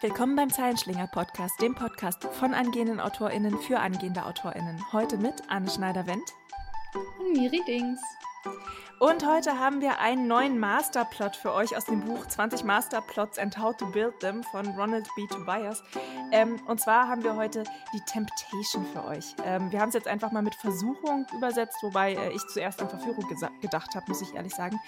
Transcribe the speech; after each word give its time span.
Willkommen 0.00 0.36
beim 0.36 0.50
Zeilenschlinger 0.50 1.06
Podcast, 1.06 1.60
dem 1.62 1.74
Podcast 1.74 2.24
von 2.24 2.52
angehenden 2.52 3.00
AutorInnen 3.00 3.58
für 3.58 3.78
angehende 3.78 4.26
AutorInnen. 4.26 4.92
Heute 4.92 5.16
mit 5.16 5.34
Anne 5.48 5.70
Schneider-Wendt 5.70 6.34
und 6.94 7.32
Miri 7.32 7.62
Dings. 7.66 8.00
Und 8.98 9.26
heute 9.26 9.58
haben 9.58 9.80
wir 9.80 10.00
einen 10.00 10.26
neuen 10.26 10.58
Masterplot 10.58 11.36
für 11.36 11.52
euch 11.52 11.76
aus 11.76 11.86
dem 11.86 12.00
Buch 12.00 12.26
20 12.26 12.64
Masterplots 12.64 13.38
and 13.38 13.56
How 13.58 13.76
to 13.76 13.86
Build 13.86 14.20
Them 14.20 14.42
von 14.42 14.66
Ronald 14.76 15.08
B. 15.16 15.26
Tobias. 15.26 15.82
Ähm, 16.32 16.60
und 16.66 16.80
zwar 16.80 17.08
haben 17.08 17.22
wir 17.24 17.36
heute 17.36 17.64
die 17.94 18.00
Temptation 18.00 18.86
für 18.92 19.04
euch. 19.04 19.34
Ähm, 19.44 19.72
wir 19.72 19.80
haben 19.80 19.88
es 19.88 19.94
jetzt 19.94 20.08
einfach 20.08 20.32
mal 20.32 20.42
mit 20.42 20.54
Versuchung 20.56 21.26
übersetzt, 21.36 21.78
wobei 21.82 22.14
äh, 22.14 22.32
ich 22.32 22.46
zuerst 22.48 22.82
an 22.82 22.90
Verführung 22.90 23.26
gedacht 23.60 23.94
habe, 23.94 24.04
muss 24.08 24.22
ich 24.22 24.34
ehrlich 24.34 24.54
sagen. 24.54 24.78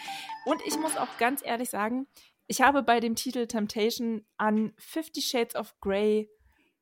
Und 0.45 0.61
ich 0.66 0.79
muss 0.79 0.96
auch 0.96 1.09
ganz 1.18 1.43
ehrlich 1.45 1.70
sagen, 1.70 2.07
ich 2.47 2.61
habe 2.61 2.83
bei 2.83 3.01
dem 3.01 3.15
Titel 3.15 3.47
Temptation 3.47 4.25
an 4.37 4.73
Fifty 4.79 5.21
Shades 5.21 5.57
of 5.57 5.75
Grey 5.81 6.31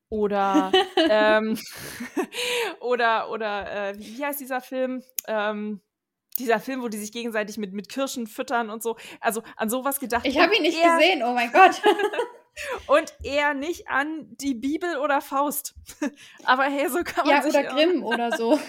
oder 0.09 0.71
ähm, 1.09 1.57
oder 2.79 3.29
oder 3.31 3.89
äh, 3.89 3.99
wie 3.99 4.23
heißt 4.23 4.39
dieser 4.39 4.61
Film? 4.61 5.03
Ähm, 5.27 5.81
dieser 6.37 6.59
Film, 6.59 6.81
wo 6.81 6.89
die 6.89 6.97
sich 6.97 7.13
gegenseitig 7.13 7.57
mit, 7.57 7.71
mit 7.71 7.87
Kirschen 7.87 8.27
füttern 8.27 8.69
und 8.69 8.83
so. 8.83 8.97
Also 9.21 9.41
an 9.55 9.69
sowas 9.69 10.01
gedacht. 10.01 10.25
Ich 10.25 10.37
habe 10.37 10.53
ihn 10.55 10.63
nicht 10.63 10.77
eher, 10.77 10.97
gesehen, 10.97 11.23
oh 11.23 11.33
mein 11.33 11.49
Gott. 11.49 11.81
und 12.87 13.13
eher 13.23 13.53
nicht 13.53 13.87
an 13.87 14.27
die 14.41 14.53
Bibel 14.53 14.97
oder 14.97 15.21
Faust. 15.21 15.75
Aber 16.43 16.63
hey, 16.63 16.89
so 16.89 17.03
kann 17.03 17.25
man 17.25 17.41
Ja, 17.41 17.45
oder 17.47 17.63
Grimm 17.63 18.03
oder 18.03 18.35
so. 18.35 18.59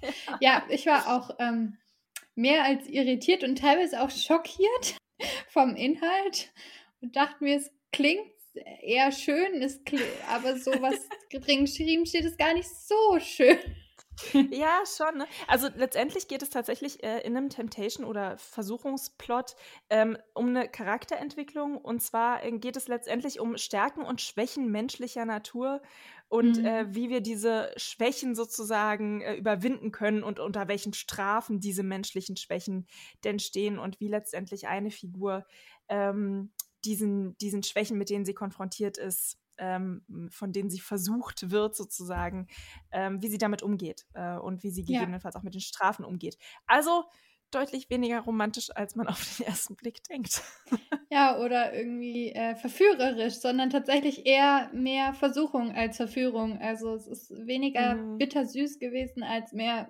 ja. 0.00 0.10
ja. 0.40 0.62
ich 0.68 0.84
war 0.86 1.16
auch 1.16 1.36
ähm, 1.38 1.78
mehr 2.34 2.64
als 2.64 2.88
irritiert 2.88 3.44
und 3.44 3.56
teilweise 3.56 4.02
auch 4.02 4.10
schockiert 4.10 4.96
vom 5.48 5.76
Inhalt 5.76 6.52
und 7.00 7.16
dachte 7.16 7.42
mir, 7.44 7.56
es 7.56 7.70
klingt 7.92 8.32
eher 8.82 9.12
schön, 9.12 9.62
es 9.62 9.80
aber 10.28 10.56
so 10.56 10.70
was 10.80 11.08
drin 11.30 11.64
geschrieben 11.64 12.06
steht, 12.06 12.24
ist 12.24 12.38
gar 12.38 12.54
nicht 12.54 12.68
so 12.68 13.18
schön. 13.20 13.58
Ja, 14.50 14.82
schon. 14.86 15.18
Ne? 15.18 15.26
Also 15.46 15.68
letztendlich 15.74 16.28
geht 16.28 16.42
es 16.42 16.50
tatsächlich 16.50 17.02
äh, 17.02 17.20
in 17.20 17.36
einem 17.36 17.48
Temptation- 17.48 18.04
oder 18.04 18.38
Versuchungsplot 18.38 19.56
ähm, 19.90 20.16
um 20.34 20.48
eine 20.48 20.68
Charakterentwicklung. 20.68 21.76
Und 21.78 22.00
zwar 22.00 22.44
äh, 22.44 22.52
geht 22.52 22.76
es 22.76 22.88
letztendlich 22.88 23.40
um 23.40 23.56
Stärken 23.56 24.02
und 24.02 24.20
Schwächen 24.20 24.70
menschlicher 24.70 25.24
Natur 25.24 25.82
und 26.28 26.58
mhm. 26.58 26.64
äh, 26.64 26.94
wie 26.94 27.10
wir 27.10 27.20
diese 27.20 27.72
Schwächen 27.76 28.34
sozusagen 28.34 29.20
äh, 29.20 29.34
überwinden 29.34 29.92
können 29.92 30.22
und 30.22 30.40
unter 30.40 30.68
welchen 30.68 30.92
Strafen 30.92 31.60
diese 31.60 31.82
menschlichen 31.82 32.36
Schwächen 32.36 32.86
denn 33.24 33.38
stehen 33.38 33.78
und 33.78 34.00
wie 34.00 34.08
letztendlich 34.08 34.66
eine 34.66 34.90
Figur 34.90 35.46
ähm, 35.88 36.52
diesen, 36.84 37.36
diesen 37.38 37.62
Schwächen, 37.62 37.98
mit 37.98 38.10
denen 38.10 38.24
sie 38.24 38.34
konfrontiert 38.34 38.98
ist, 38.98 39.38
ähm, 39.58 40.04
von 40.30 40.52
denen 40.52 40.70
sie 40.70 40.80
versucht 40.80 41.50
wird, 41.50 41.76
sozusagen, 41.76 42.48
ähm, 42.92 43.22
wie 43.22 43.28
sie 43.28 43.38
damit 43.38 43.62
umgeht 43.62 44.06
äh, 44.14 44.36
und 44.36 44.62
wie 44.62 44.70
sie 44.70 44.84
gegebenenfalls 44.84 45.34
ja. 45.34 45.40
auch 45.40 45.44
mit 45.44 45.54
den 45.54 45.60
Strafen 45.60 46.04
umgeht. 46.04 46.36
Also 46.66 47.04
deutlich 47.54 47.88
weniger 47.90 48.20
romantisch, 48.20 48.70
als 48.74 48.96
man 48.96 49.06
auf 49.08 49.36
den 49.36 49.46
ersten 49.46 49.76
Blick 49.76 50.02
denkt. 50.04 50.42
Ja, 51.10 51.38
oder 51.38 51.72
irgendwie 51.72 52.32
äh, 52.32 52.56
verführerisch, 52.56 53.34
sondern 53.34 53.70
tatsächlich 53.70 54.26
eher 54.26 54.70
mehr 54.72 55.14
Versuchung 55.14 55.72
als 55.72 55.96
Verführung. 55.96 56.58
Also 56.58 56.94
es 56.94 57.06
ist 57.06 57.30
weniger 57.46 57.94
mhm. 57.94 58.18
bittersüß 58.18 58.78
gewesen 58.78 59.22
als 59.22 59.52
mehr 59.52 59.88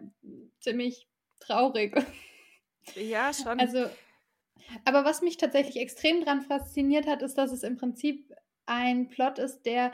ziemlich 0.61 1.09
traurig. 1.41 1.95
Ja, 2.95 3.33
schon. 3.33 3.59
Also, 3.59 3.87
aber 4.85 5.05
was 5.05 5.23
mich 5.23 5.39
tatsächlich 5.39 5.79
extrem 5.79 6.21
daran 6.21 6.43
fasziniert 6.43 7.07
hat, 7.07 7.23
ist, 7.23 7.39
dass 7.39 7.53
es 7.53 7.63
im 7.63 7.77
Prinzip 7.77 8.31
ein 8.67 9.09
Plot 9.09 9.39
ist, 9.39 9.63
der 9.63 9.93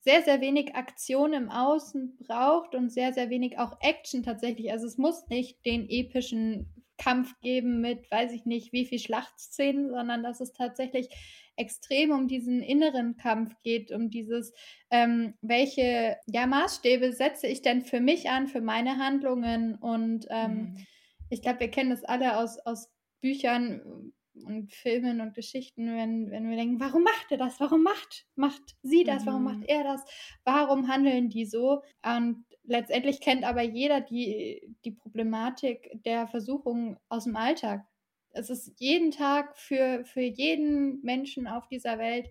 sehr, 0.00 0.22
sehr 0.22 0.40
wenig 0.40 0.74
Aktion 0.74 1.32
im 1.32 1.50
Außen 1.50 2.16
braucht 2.26 2.74
und 2.74 2.90
sehr, 2.90 3.12
sehr 3.12 3.30
wenig 3.30 3.58
auch 3.58 3.76
Action 3.80 4.22
tatsächlich. 4.22 4.70
Also 4.72 4.86
es 4.86 4.96
muss 4.96 5.26
nicht 5.28 5.64
den 5.66 5.88
epischen 5.88 6.72
Kampf 6.98 7.38
geben 7.40 7.80
mit, 7.80 8.10
weiß 8.10 8.32
ich 8.32 8.44
nicht, 8.44 8.72
wie 8.72 8.86
viel 8.86 8.98
Schlachtszenen, 8.98 9.90
sondern 9.90 10.22
dass 10.22 10.40
es 10.40 10.52
tatsächlich 10.52 11.08
extrem 11.56 12.10
um 12.10 12.28
diesen 12.28 12.62
inneren 12.62 13.16
Kampf 13.16 13.54
geht, 13.62 13.90
um 13.90 14.10
dieses, 14.10 14.52
ähm, 14.90 15.34
welche 15.42 16.16
ja, 16.26 16.46
Maßstäbe 16.46 17.12
setze 17.12 17.46
ich 17.46 17.62
denn 17.62 17.82
für 17.82 18.00
mich 18.00 18.30
an, 18.30 18.46
für 18.46 18.60
meine 18.60 18.98
Handlungen. 18.98 19.74
Und 19.74 20.26
ähm, 20.30 20.52
mhm. 20.52 20.86
ich 21.30 21.42
glaube, 21.42 21.60
wir 21.60 21.70
kennen 21.70 21.90
das 21.90 22.04
alle 22.04 22.36
aus, 22.38 22.58
aus 22.60 22.88
Büchern, 23.20 24.12
und 24.44 24.72
Filmen 24.72 25.20
und 25.20 25.34
Geschichten, 25.34 25.96
wenn, 25.96 26.30
wenn 26.30 26.48
wir 26.48 26.56
denken, 26.56 26.80
warum 26.80 27.02
macht 27.02 27.30
er 27.30 27.38
das? 27.38 27.60
Warum 27.60 27.82
macht, 27.82 28.26
macht 28.34 28.76
sie 28.82 29.04
das? 29.04 29.26
Warum 29.26 29.44
macht 29.44 29.60
mhm. 29.60 29.66
er 29.68 29.84
das? 29.84 30.04
Warum 30.44 30.88
handeln 30.88 31.28
die 31.28 31.44
so? 31.44 31.82
Und 32.04 32.44
letztendlich 32.64 33.20
kennt 33.20 33.44
aber 33.44 33.62
jeder 33.62 34.00
die, 34.00 34.74
die 34.84 34.92
Problematik 34.92 35.90
der 36.04 36.26
Versuchung 36.28 36.98
aus 37.08 37.24
dem 37.24 37.36
Alltag. 37.36 37.86
Es 38.30 38.50
ist 38.50 38.72
jeden 38.78 39.10
Tag 39.10 39.56
für, 39.56 40.04
für 40.04 40.20
jeden 40.20 41.00
Menschen 41.02 41.46
auf 41.46 41.66
dieser 41.68 41.98
Welt 41.98 42.28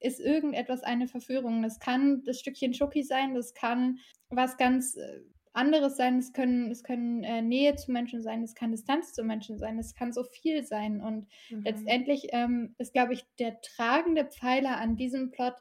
ist 0.00 0.20
irgendetwas 0.20 0.82
eine 0.82 1.08
Verführung. 1.08 1.62
Das 1.62 1.80
kann 1.80 2.22
das 2.24 2.38
Stückchen 2.38 2.74
Schoki 2.74 3.02
sein, 3.02 3.34
das 3.34 3.54
kann 3.54 3.98
was 4.30 4.56
ganz 4.56 4.96
äh, 4.96 5.20
anderes 5.58 5.96
sein, 5.96 6.18
es 6.18 6.32
können, 6.32 6.70
es 6.70 6.82
können 6.82 7.22
äh, 7.24 7.42
Nähe 7.42 7.74
zu 7.76 7.92
Menschen 7.92 8.22
sein, 8.22 8.42
es 8.42 8.54
kann 8.54 8.70
Distanz 8.70 9.12
zu 9.12 9.22
Menschen 9.22 9.58
sein, 9.58 9.78
es 9.78 9.94
kann 9.94 10.12
so 10.12 10.24
viel 10.24 10.64
sein. 10.64 11.00
Und 11.00 11.26
mhm. 11.50 11.62
letztendlich 11.64 12.28
ähm, 12.30 12.74
ist, 12.78 12.92
glaube 12.92 13.12
ich, 13.12 13.24
der 13.38 13.60
tragende 13.60 14.24
Pfeiler 14.24 14.78
an 14.78 14.96
diesem 14.96 15.30
Plot, 15.30 15.54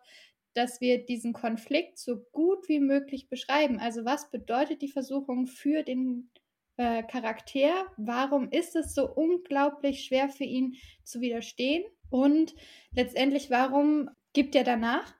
dass 0.53 0.81
wir 0.81 1.05
diesen 1.05 1.33
Konflikt 1.33 1.99
so 1.99 2.17
gut 2.31 2.67
wie 2.67 2.79
möglich 2.79 3.29
beschreiben. 3.29 3.79
Also 3.79 4.05
was 4.05 4.31
bedeutet 4.31 4.81
die 4.81 4.91
Versuchung 4.91 5.45
für 5.45 5.83
den 5.83 6.31
äh, 6.77 7.03
Charakter? 7.03 7.87
Warum 7.97 8.49
ist 8.49 8.75
es 8.75 8.95
so 8.95 9.07
unglaublich 9.07 10.03
schwer 10.03 10.29
für 10.29 10.45
ihn 10.45 10.75
zu 11.03 11.21
widerstehen? 11.21 11.83
Und 12.09 12.55
letztendlich, 12.91 13.49
warum 13.49 14.09
gibt 14.33 14.55
er 14.55 14.63
danach? 14.63 15.16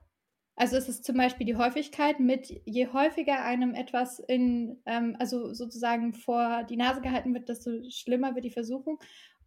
Also 0.57 0.75
ist 0.75 0.89
es 0.89 1.03
zum 1.03 1.15
Beispiel 1.15 1.45
die 1.45 1.55
Häufigkeit 1.55 2.19
mit, 2.19 2.61
je 2.65 2.87
häufiger 2.87 3.43
einem 3.43 3.75
etwas 3.75 4.17
in, 4.17 4.81
ähm, 4.87 5.15
also 5.19 5.53
sozusagen 5.53 6.13
vor 6.13 6.63
die 6.63 6.77
Nase 6.77 6.99
gehalten 6.99 7.33
wird, 7.35 7.47
desto 7.47 7.71
schlimmer 7.89 8.33
wird 8.33 8.43
die 8.43 8.51
Versuchung. 8.51 8.99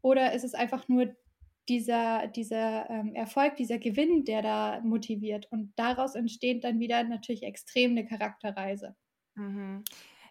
Oder 0.02 0.32
ist 0.32 0.44
es 0.44 0.54
einfach 0.54 0.88
nur 0.88 1.14
dieser, 1.68 2.28
dieser 2.28 2.88
ähm, 2.88 3.14
Erfolg, 3.14 3.56
dieser 3.56 3.78
Gewinn, 3.78 4.24
der 4.24 4.42
da 4.42 4.80
motiviert. 4.82 5.46
Und 5.50 5.72
daraus 5.76 6.14
entsteht 6.14 6.62
dann 6.62 6.78
wieder 6.78 7.02
natürlich 7.02 7.42
extrem 7.42 7.90
eine 7.90 8.06
Charakterreise. 8.06 8.94
Mhm. 9.34 9.84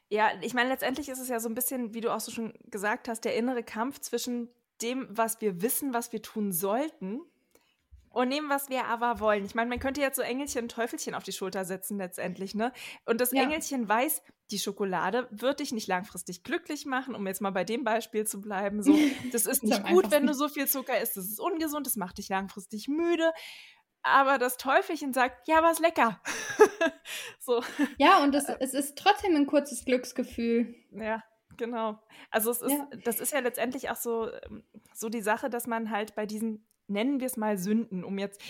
Ja, 0.10 0.32
ich 0.42 0.54
meine, 0.54 0.70
letztendlich 0.70 1.10
ist 1.10 1.20
es 1.20 1.30
ja 1.30 1.40
so 1.40 1.50
ein 1.50 1.56
bisschen, 1.56 1.94
wie 1.94 2.02
du 2.02 2.14
auch 2.14 2.20
so 2.20 2.32
schon 2.32 2.54
gesagt 2.66 3.08
hast, 3.08 3.26
der 3.26 3.36
innere 3.36 3.64
Kampf 3.64 4.00
zwischen 4.00 4.50
dem, 4.82 5.08
was 5.10 5.40
wir 5.42 5.62
wissen, 5.62 5.94
was 5.94 6.14
wir 6.14 6.22
tun 6.22 6.52
sollten, 6.52 7.20
und 8.12 8.30
nehmen, 8.30 8.50
was 8.50 8.70
wir 8.70 8.86
aber 8.86 9.20
wollen. 9.20 9.46
Ich 9.46 9.56
meine, 9.56 9.70
man 9.70 9.80
könnte 9.80 10.02
jetzt 10.02 10.16
so 10.16 10.22
Engelchen 10.22 10.64
und 10.64 10.72
Teufelchen 10.72 11.14
auf 11.14 11.24
die 11.24 11.32
Schulter 11.32 11.66
setzen 11.66 11.98
letztendlich, 11.98 12.56
ne? 12.56 12.72
Und 13.06 13.22
das 13.22 13.32
ja. 13.32 13.44
Engelchen 13.44 13.88
weiß, 13.88 14.22
die 14.52 14.60
Schokolade 14.60 15.28
wird 15.32 15.60
dich 15.60 15.72
nicht 15.72 15.88
langfristig 15.88 16.44
glücklich 16.44 16.86
machen, 16.86 17.16
um 17.16 17.26
jetzt 17.28 17.42
mal 17.42 17.52
bei 17.52 17.64
dem 17.64 17.84
Beispiel 17.84 18.26
zu 18.26 18.42
bleiben. 18.42 18.82
So, 18.82 18.98
das 19.32 19.46
ist 19.46 19.64
nicht 19.64 19.86
gut, 19.86 20.12
wenn 20.12 20.26
du 20.26 20.34
so 20.34 20.48
viel 20.48 20.68
Zucker 20.68 21.00
isst. 21.00 21.18
Das 21.18 21.26
ist 21.26 21.40
ungesund, 21.40 21.86
das 21.86 21.96
macht 21.96 22.18
dich 22.18 22.30
langfristig 22.30 22.88
müde. 22.88 23.32
Aber 24.02 24.38
das 24.38 24.58
Teufelchen 24.58 25.14
sagt, 25.14 25.48
ja, 25.48 25.62
was 25.62 25.80
lecker. 25.80 26.22
so. 27.40 27.62
Ja, 27.98 28.24
und 28.24 28.34
das, 28.34 28.48
es 28.60 28.74
ist 28.74 28.98
trotzdem 28.98 29.36
ein 29.36 29.46
kurzes 29.46 29.84
Glücksgefühl. 29.84 30.74
Ja, 30.92 31.22
genau. 31.58 32.00
Also 32.32 32.50
es 32.50 32.62
ist, 32.62 32.72
ja. 32.72 32.88
das 33.04 33.20
ist 33.20 33.34
ja 33.34 33.40
letztendlich 33.40 33.90
auch 33.90 33.98
so, 33.98 34.32
ähm, 34.32 34.64
so 34.94 35.10
die 35.10 35.22
Sache, 35.22 35.50
dass 35.50 35.68
man 35.68 35.92
halt 35.92 36.16
bei 36.16 36.26
diesen 36.26 36.66
nennen 36.90 37.20
wir 37.20 37.28
es 37.28 37.38
mal 37.38 37.58
Sünden, 37.58 38.04
um 38.04 38.18
jetzt 38.18 38.42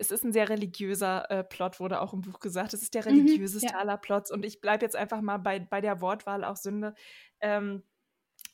es 0.00 0.10
ist 0.10 0.24
ein 0.24 0.32
sehr 0.32 0.48
religiöser 0.48 1.30
äh, 1.30 1.44
Plot, 1.44 1.78
wurde 1.78 2.00
auch 2.00 2.14
im 2.14 2.22
Buch 2.22 2.40
gesagt. 2.40 2.72
Es 2.72 2.80
ist 2.80 2.94
der 2.94 3.04
religiöseste 3.04 3.68
mhm, 3.68 3.72
ja. 3.74 3.78
aller 3.78 3.98
Plots. 3.98 4.30
Und 4.30 4.46
ich 4.46 4.62
bleibe 4.62 4.82
jetzt 4.82 4.96
einfach 4.96 5.20
mal 5.20 5.36
bei, 5.36 5.58
bei 5.58 5.82
der 5.82 6.00
Wortwahl 6.00 6.42
auch 6.42 6.56
Sünde. 6.56 6.94
Ähm, 7.42 7.82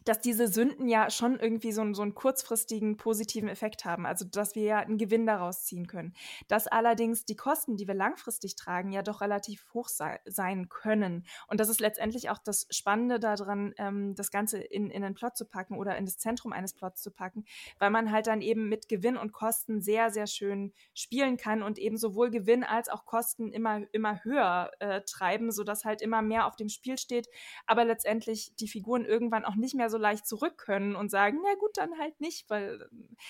dass 0.06 0.20
diese 0.20 0.46
Sünden 0.48 0.88
ja 0.88 1.10
schon 1.10 1.38
irgendwie 1.38 1.72
so, 1.72 1.92
so 1.92 2.02
einen 2.02 2.14
kurzfristigen 2.14 2.96
positiven 2.96 3.48
Effekt 3.48 3.84
haben, 3.84 4.06
also 4.06 4.24
dass 4.24 4.54
wir 4.54 4.62
ja 4.62 4.78
einen 4.78 4.98
Gewinn 4.98 5.26
daraus 5.26 5.64
ziehen 5.64 5.88
können. 5.88 6.14
Dass 6.48 6.68
allerdings 6.68 7.24
die 7.24 7.36
Kosten, 7.36 7.76
die 7.76 7.88
wir 7.88 7.94
langfristig 7.94 8.54
tragen, 8.54 8.92
ja 8.92 9.02
doch 9.02 9.20
relativ 9.20 9.66
hoch 9.74 9.88
sei, 9.88 10.20
sein 10.24 10.68
können. 10.68 11.26
Und 11.48 11.58
das 11.58 11.68
ist 11.68 11.80
letztendlich 11.80 12.30
auch 12.30 12.38
das 12.38 12.68
Spannende 12.70 13.18
daran, 13.18 13.74
ähm, 13.78 14.14
das 14.14 14.30
Ganze 14.30 14.58
in, 14.58 14.90
in 14.90 15.02
einen 15.02 15.16
Plot 15.16 15.36
zu 15.36 15.44
packen 15.44 15.76
oder 15.76 15.96
in 15.98 16.04
das 16.04 16.18
Zentrum 16.18 16.52
eines 16.52 16.72
Plots 16.72 17.02
zu 17.02 17.10
packen, 17.10 17.44
weil 17.80 17.90
man 17.90 18.12
halt 18.12 18.28
dann 18.28 18.42
eben 18.42 18.68
mit 18.68 18.88
Gewinn 18.88 19.16
und 19.16 19.32
Kosten 19.32 19.80
sehr, 19.80 20.10
sehr 20.10 20.28
schön 20.28 20.72
spielen 20.94 21.36
kann 21.36 21.64
und 21.64 21.78
eben 21.78 21.96
sowohl 21.96 22.30
Gewinn 22.30 22.62
als 22.62 22.88
auch 22.88 23.06
Kosten 23.06 23.52
immer, 23.52 23.82
immer 23.92 24.22
höher 24.22 24.70
äh, 24.78 25.00
treiben, 25.02 25.50
sodass 25.50 25.84
halt 25.84 26.00
immer 26.00 26.22
mehr 26.22 26.46
auf 26.46 26.54
dem 26.54 26.68
Spiel 26.68 26.96
steht, 26.96 27.28
aber 27.66 27.84
letztendlich 27.84 28.54
die 28.60 28.68
Figuren 28.68 29.04
irgendwann 29.04 29.44
auch 29.44 29.56
nicht 29.56 29.74
mehr 29.74 29.90
so 29.90 29.95
so 29.96 30.02
leicht 30.02 30.26
zurück 30.26 30.58
können 30.58 30.96
und 30.96 31.10
sagen, 31.10 31.38
na 31.43 31.54
gut, 31.58 31.76
dann 31.76 31.98
halt 31.98 32.20
nicht, 32.20 32.48
weil 32.50 32.88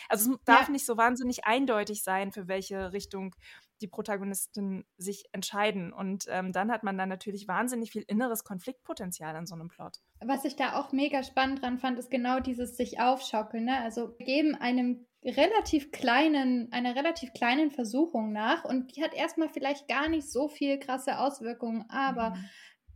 also 0.09 0.33
es 0.33 0.39
darf 0.45 0.67
ja. 0.67 0.73
nicht 0.73 0.87
so 0.87 0.97
wahnsinnig 0.97 1.45
eindeutig 1.45 2.03
sein, 2.03 2.33
für 2.33 2.49
welche 2.49 2.93
Richtung 2.93 3.35
die 3.81 3.89
Protagonisten 3.89 4.87
sich 4.97 5.27
entscheiden. 5.33 5.93
Und 5.93 6.27
ähm, 6.29 6.53
dann 6.53 6.71
hat 6.73 6.83
man 6.83 6.97
dann 6.97 7.09
natürlich 7.09 7.47
wahnsinnig 7.47 7.91
viel 7.91 8.05
inneres 8.07 8.45
Konfliktpotenzial 8.45 9.37
an 9.37 9.47
so 9.47 9.55
einem 9.55 9.69
Plot. 9.69 9.99
Was 10.25 10.45
ich 10.45 10.57
da 10.57 10.79
auch 10.81 10.93
mega 10.93 11.23
spannend 11.23 11.63
dran 11.63 11.79
fand, 11.79 11.99
ist 11.99 12.11
genau 12.11 12.41
dieses 12.41 12.77
sich 12.77 13.01
aufschaukeln. 13.01 13.65
Ne? 13.65 13.79
Also 13.83 14.15
geben 14.19 14.55
einem 14.55 15.07
relativ 15.25 15.91
kleinen, 15.91 16.73
einer 16.73 16.95
relativ 16.95 17.33
kleinen 17.33 17.71
Versuchung 17.71 18.33
nach 18.33 18.65
und 18.65 18.97
die 18.97 19.03
hat 19.03 19.13
erstmal 19.13 19.49
vielleicht 19.49 19.89
gar 19.89 20.09
nicht 20.09 20.31
so 20.31 20.49
viel 20.49 20.79
krasse 20.79 21.19
Auswirkungen, 21.19 21.85
aber 21.89 22.31
mhm. 22.31 22.45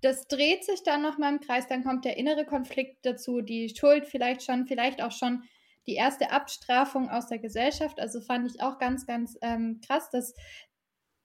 Das 0.02 0.26
dreht 0.28 0.64
sich 0.64 0.82
dann 0.82 1.02
nochmal 1.02 1.34
im 1.34 1.40
Kreis, 1.40 1.66
dann 1.66 1.84
kommt 1.84 2.04
der 2.04 2.16
innere 2.16 2.44
Konflikt 2.44 3.04
dazu, 3.04 3.40
die 3.40 3.74
Schuld 3.74 4.06
vielleicht 4.06 4.42
schon, 4.42 4.66
vielleicht 4.66 5.02
auch 5.02 5.12
schon 5.12 5.42
die 5.86 5.94
erste 5.94 6.30
Abstrafung 6.30 7.08
aus 7.08 7.26
der 7.26 7.38
Gesellschaft. 7.38 8.00
Also 8.00 8.20
fand 8.20 8.50
ich 8.50 8.62
auch 8.62 8.78
ganz, 8.78 9.06
ganz 9.06 9.36
ähm, 9.42 9.80
krass, 9.86 10.10
dass 10.10 10.34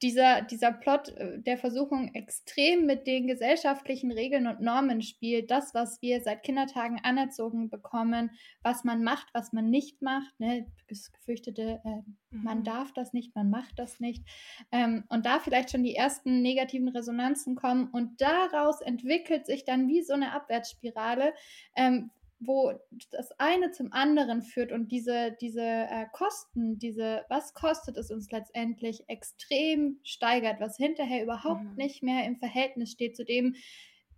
dieser, 0.02 0.42
dieser 0.42 0.72
Plot 0.72 1.10
äh, 1.10 1.40
der 1.40 1.58
Versuchung 1.58 2.14
extrem 2.14 2.86
mit 2.86 3.08
den 3.08 3.28
gesellschaftlichen 3.28 4.12
Regeln 4.12 4.48
und 4.48 4.62
Normen 4.62 5.02
spielt. 5.02 5.50
Das, 5.52 5.74
was 5.74 6.02
wir 6.02 6.22
seit 6.22 6.44
Kindertagen 6.44 7.00
anerzogen 7.04 7.70
bekommen, 7.70 8.32
was 8.62 8.84
man 8.84 9.04
macht, 9.04 9.28
was 9.34 9.54
man 9.54 9.70
nicht 9.70 10.02
macht. 10.02 10.38
Ne? 10.40 10.68
Das 10.90 11.12
gefürchtete, 11.12 11.82
äh, 11.84 12.36
mhm. 12.36 12.44
man 12.44 12.64
darf 12.64 12.92
das 12.94 13.14
nicht, 13.14 13.36
man 13.36 13.50
macht 13.50 13.80
das 13.80 14.00
nicht. 14.00 14.24
Ähm, 14.72 15.06
und 15.10 15.26
da 15.26 15.40
vielleicht 15.40 15.72
schon 15.72 15.84
die 15.84 15.96
ersten 15.96 16.42
negativen 16.42 16.90
Resonanzen 16.90 17.56
kommen. 17.56 17.90
Und 17.92 18.22
daraus 18.22 18.82
entwickelt 18.82 19.46
sich 19.46 19.64
dann 19.64 19.88
wie 19.88 20.02
so 20.02 20.14
eine 20.14 20.34
Abwärtsspirale, 20.34 21.34
ähm, 21.76 22.12
wo 22.40 22.74
das 23.12 23.32
eine 23.40 23.72
zum 23.72 23.94
anderen 23.94 24.42
führt 24.42 24.72
und 24.72 24.92
diese, 24.92 25.36
diese 25.40 25.62
äh, 25.62 26.06
Kosten, 26.12 26.78
diese, 26.78 27.26
was 27.30 27.54
kostet 27.54 27.98
es 27.98 28.12
uns 28.12 28.30
letztendlich, 28.32 29.08
extrem 29.08 30.00
steigert, 30.04 30.60
was 30.60 30.78
hinterher 30.78 31.24
überhaupt 31.24 31.64
mhm. 31.64 31.76
nicht 31.76 32.04
mehr 32.04 32.26
im 32.26 32.38
Verhältnis 32.38 32.92
steht 32.92 33.16
zu 33.16 33.24
dem, 33.24 33.56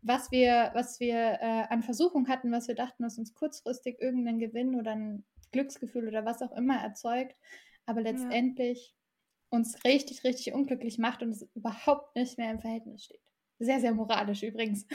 was 0.01 0.31
wir, 0.31 0.71
was 0.73 0.99
wir 0.99 1.15
äh, 1.15 1.65
an 1.69 1.83
Versuchung 1.83 2.27
hatten, 2.27 2.51
was 2.51 2.67
wir 2.67 2.75
dachten, 2.75 3.03
was 3.03 3.17
uns 3.17 3.33
kurzfristig 3.33 3.99
irgendeinen 3.99 4.39
Gewinn 4.39 4.75
oder 4.75 4.91
ein 4.91 5.25
Glücksgefühl 5.51 6.07
oder 6.07 6.25
was 6.25 6.41
auch 6.41 6.55
immer 6.55 6.77
erzeugt, 6.77 7.35
aber 7.85 8.01
letztendlich 8.01 8.95
ja. 9.51 9.57
uns 9.57 9.83
richtig, 9.83 10.23
richtig 10.23 10.53
unglücklich 10.53 10.97
macht 10.97 11.21
und 11.21 11.31
es 11.31 11.47
überhaupt 11.55 12.15
nicht 12.15 12.37
mehr 12.37 12.51
im 12.51 12.59
Verhältnis 12.59 13.05
steht. 13.05 13.26
Sehr, 13.59 13.79
sehr 13.79 13.91
moralisch 13.91 14.43
übrigens. 14.43 14.85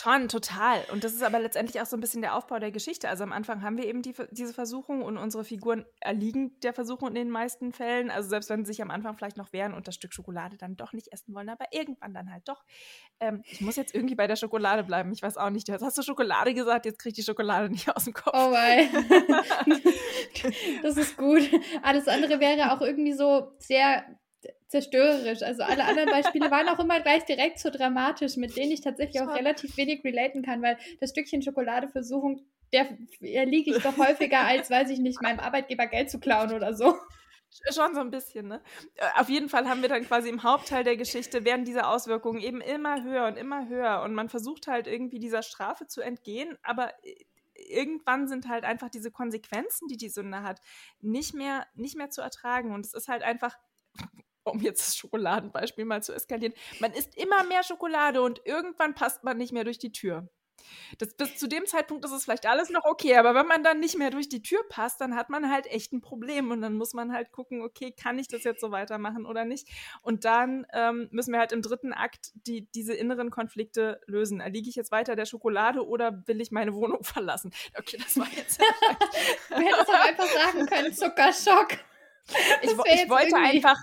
Schon, 0.00 0.28
total. 0.28 0.84
Und 0.92 1.04
das 1.04 1.12
ist 1.12 1.22
aber 1.22 1.38
letztendlich 1.38 1.80
auch 1.80 1.86
so 1.86 1.96
ein 1.96 2.00
bisschen 2.00 2.20
der 2.20 2.34
Aufbau 2.36 2.58
der 2.58 2.72
Geschichte. 2.72 3.08
Also 3.08 3.22
am 3.22 3.32
Anfang 3.32 3.62
haben 3.62 3.76
wir 3.76 3.86
eben 3.86 4.02
die, 4.02 4.14
diese 4.32 4.52
Versuchung 4.52 5.02
und 5.02 5.18
unsere 5.18 5.44
Figuren 5.44 5.84
erliegen 6.00 6.58
der 6.60 6.72
Versuchung 6.72 7.08
in 7.08 7.14
den 7.14 7.30
meisten 7.30 7.72
Fällen. 7.72 8.10
Also 8.10 8.28
selbst 8.28 8.50
wenn 8.50 8.64
sie 8.64 8.72
sich 8.72 8.82
am 8.82 8.90
Anfang 8.90 9.16
vielleicht 9.16 9.36
noch 9.36 9.52
wehren 9.52 9.72
und 9.72 9.86
das 9.86 9.94
Stück 9.94 10.12
Schokolade 10.12 10.56
dann 10.56 10.76
doch 10.76 10.92
nicht 10.92 11.12
essen 11.12 11.32
wollen, 11.34 11.48
aber 11.48 11.66
irgendwann 11.70 12.12
dann 12.12 12.32
halt 12.32 12.48
doch. 12.48 12.64
Ähm, 13.20 13.42
ich 13.46 13.60
muss 13.60 13.76
jetzt 13.76 13.94
irgendwie 13.94 14.16
bei 14.16 14.26
der 14.26 14.36
Schokolade 14.36 14.82
bleiben. 14.82 15.12
Ich 15.12 15.22
weiß 15.22 15.36
auch 15.36 15.50
nicht. 15.50 15.68
Jetzt 15.68 15.82
hast 15.82 15.98
du 15.98 16.02
Schokolade 16.02 16.54
gesagt, 16.54 16.86
jetzt 16.86 16.98
kriege 16.98 17.10
ich 17.10 17.16
die 17.16 17.22
Schokolade 17.22 17.70
nicht 17.70 17.94
aus 17.94 18.04
dem 18.04 18.14
Kopf. 18.14 18.34
Oh 18.34 18.52
wei. 18.52 18.88
das 20.82 20.96
ist 20.96 21.16
gut. 21.16 21.42
Alles 21.82 22.08
andere 22.08 22.40
wäre 22.40 22.72
auch 22.72 22.80
irgendwie 22.80 23.12
so 23.12 23.52
sehr 23.58 24.04
zerstörerisch. 24.68 25.42
Also 25.42 25.62
alle 25.62 25.84
anderen 25.84 26.10
Beispiele 26.10 26.50
waren 26.50 26.68
auch 26.68 26.78
immer 26.78 27.00
gleich 27.00 27.24
direkt 27.24 27.58
so 27.58 27.70
dramatisch, 27.70 28.36
mit 28.36 28.56
denen 28.56 28.72
ich 28.72 28.82
tatsächlich 28.82 29.20
auch 29.22 29.34
relativ 29.34 29.76
wenig 29.76 30.04
relaten 30.04 30.42
kann, 30.42 30.62
weil 30.62 30.78
das 31.00 31.10
Stückchen 31.10 31.42
Schokoladeversuchung, 31.42 32.42
der 32.72 32.86
liege 33.20 33.74
ich 33.74 33.82
doch 33.82 33.96
häufiger, 33.96 34.40
als 34.40 34.70
weiß 34.70 34.90
ich 34.90 34.98
nicht, 34.98 35.22
meinem 35.22 35.40
Arbeitgeber 35.40 35.86
Geld 35.86 36.10
zu 36.10 36.20
klauen 36.20 36.52
oder 36.52 36.74
so. 36.74 36.94
Schon 37.72 37.94
so 37.94 38.00
ein 38.00 38.10
bisschen, 38.10 38.48
ne? 38.48 38.62
Äh, 38.96 39.06
auf 39.20 39.30
jeden 39.30 39.48
Fall 39.48 39.66
haben 39.68 39.80
wir 39.80 39.88
dann 39.88 40.04
quasi 40.04 40.28
im 40.28 40.42
Hauptteil 40.42 40.84
der 40.84 40.98
Geschichte, 40.98 41.46
werden 41.46 41.64
diese 41.64 41.86
Auswirkungen 41.86 42.40
eben 42.40 42.60
immer 42.60 43.02
höher 43.02 43.26
und 43.26 43.38
immer 43.38 43.68
höher. 43.68 44.02
Und 44.02 44.12
man 44.12 44.28
versucht 44.28 44.66
halt 44.66 44.86
irgendwie 44.86 45.18
dieser 45.18 45.42
Strafe 45.42 45.86
zu 45.86 46.02
entgehen, 46.02 46.58
aber 46.62 46.92
äh, 47.04 47.14
irgendwann 47.54 48.28
sind 48.28 48.48
halt 48.48 48.64
einfach 48.64 48.90
diese 48.90 49.10
Konsequenzen, 49.10 49.88
die 49.88 49.96
die 49.96 50.10
Sünde 50.10 50.42
hat, 50.42 50.60
nicht 51.00 51.34
mehr, 51.34 51.66
nicht 51.74 51.96
mehr 51.96 52.10
zu 52.10 52.20
ertragen. 52.20 52.72
Und 52.72 52.84
es 52.84 52.92
ist 52.92 53.08
halt 53.08 53.22
einfach 53.22 53.56
um 54.48 54.60
jetzt 54.60 54.86
das 54.86 54.96
Schokoladenbeispiel 54.96 55.84
mal 55.84 56.02
zu 56.02 56.12
eskalieren, 56.12 56.54
man 56.80 56.92
isst 56.92 57.16
immer 57.16 57.44
mehr 57.44 57.62
Schokolade 57.62 58.22
und 58.22 58.40
irgendwann 58.44 58.94
passt 58.94 59.24
man 59.24 59.38
nicht 59.38 59.52
mehr 59.52 59.64
durch 59.64 59.78
die 59.78 59.92
Tür. 59.92 60.28
Das, 60.98 61.14
bis 61.14 61.36
zu 61.36 61.48
dem 61.48 61.66
Zeitpunkt 61.66 62.04
ist 62.04 62.12
es 62.12 62.24
vielleicht 62.24 62.46
alles 62.46 62.70
noch 62.70 62.84
okay, 62.84 63.16
aber 63.16 63.34
wenn 63.34 63.46
man 63.46 63.62
dann 63.62 63.80
nicht 63.80 63.96
mehr 63.96 64.10
durch 64.10 64.28
die 64.28 64.42
Tür 64.42 64.60
passt, 64.68 65.00
dann 65.00 65.14
hat 65.14 65.30
man 65.30 65.50
halt 65.50 65.66
echt 65.66 65.92
ein 65.92 66.00
Problem 66.00 66.50
und 66.50 66.60
dann 66.60 66.74
muss 66.74 66.94
man 66.94 67.12
halt 67.12 67.32
gucken, 67.32 67.62
okay, 67.62 67.92
kann 67.92 68.18
ich 68.18 68.28
das 68.28 68.44
jetzt 68.44 68.60
so 68.60 68.70
weitermachen 68.70 69.26
oder 69.26 69.44
nicht? 69.44 69.68
Und 70.02 70.24
dann 70.24 70.66
ähm, 70.72 71.08
müssen 71.10 71.32
wir 71.32 71.38
halt 71.38 71.52
im 71.52 71.62
dritten 71.62 71.92
Akt 71.92 72.32
die, 72.46 72.68
diese 72.72 72.94
inneren 72.94 73.30
Konflikte 73.30 74.00
lösen. 74.06 74.40
Erliege 74.40 74.68
ich 74.68 74.76
jetzt 74.76 74.92
weiter 74.92 75.16
der 75.16 75.26
Schokolade 75.26 75.86
oder 75.86 76.22
will 76.26 76.40
ich 76.40 76.50
meine 76.50 76.74
Wohnung 76.74 77.02
verlassen? 77.04 77.52
Okay, 77.78 77.98
das 77.98 78.18
war 78.18 78.28
jetzt. 78.34 78.60
du 79.48 79.56
hättest 79.56 79.88
auch 79.88 80.06
einfach 80.06 80.26
sagen 80.26 80.66
können, 80.66 80.92
Zuckerschock. 80.92 81.78
Ich, 82.62 82.70
ich 82.70 83.08
wollte 83.08 83.36
einfach 83.36 83.78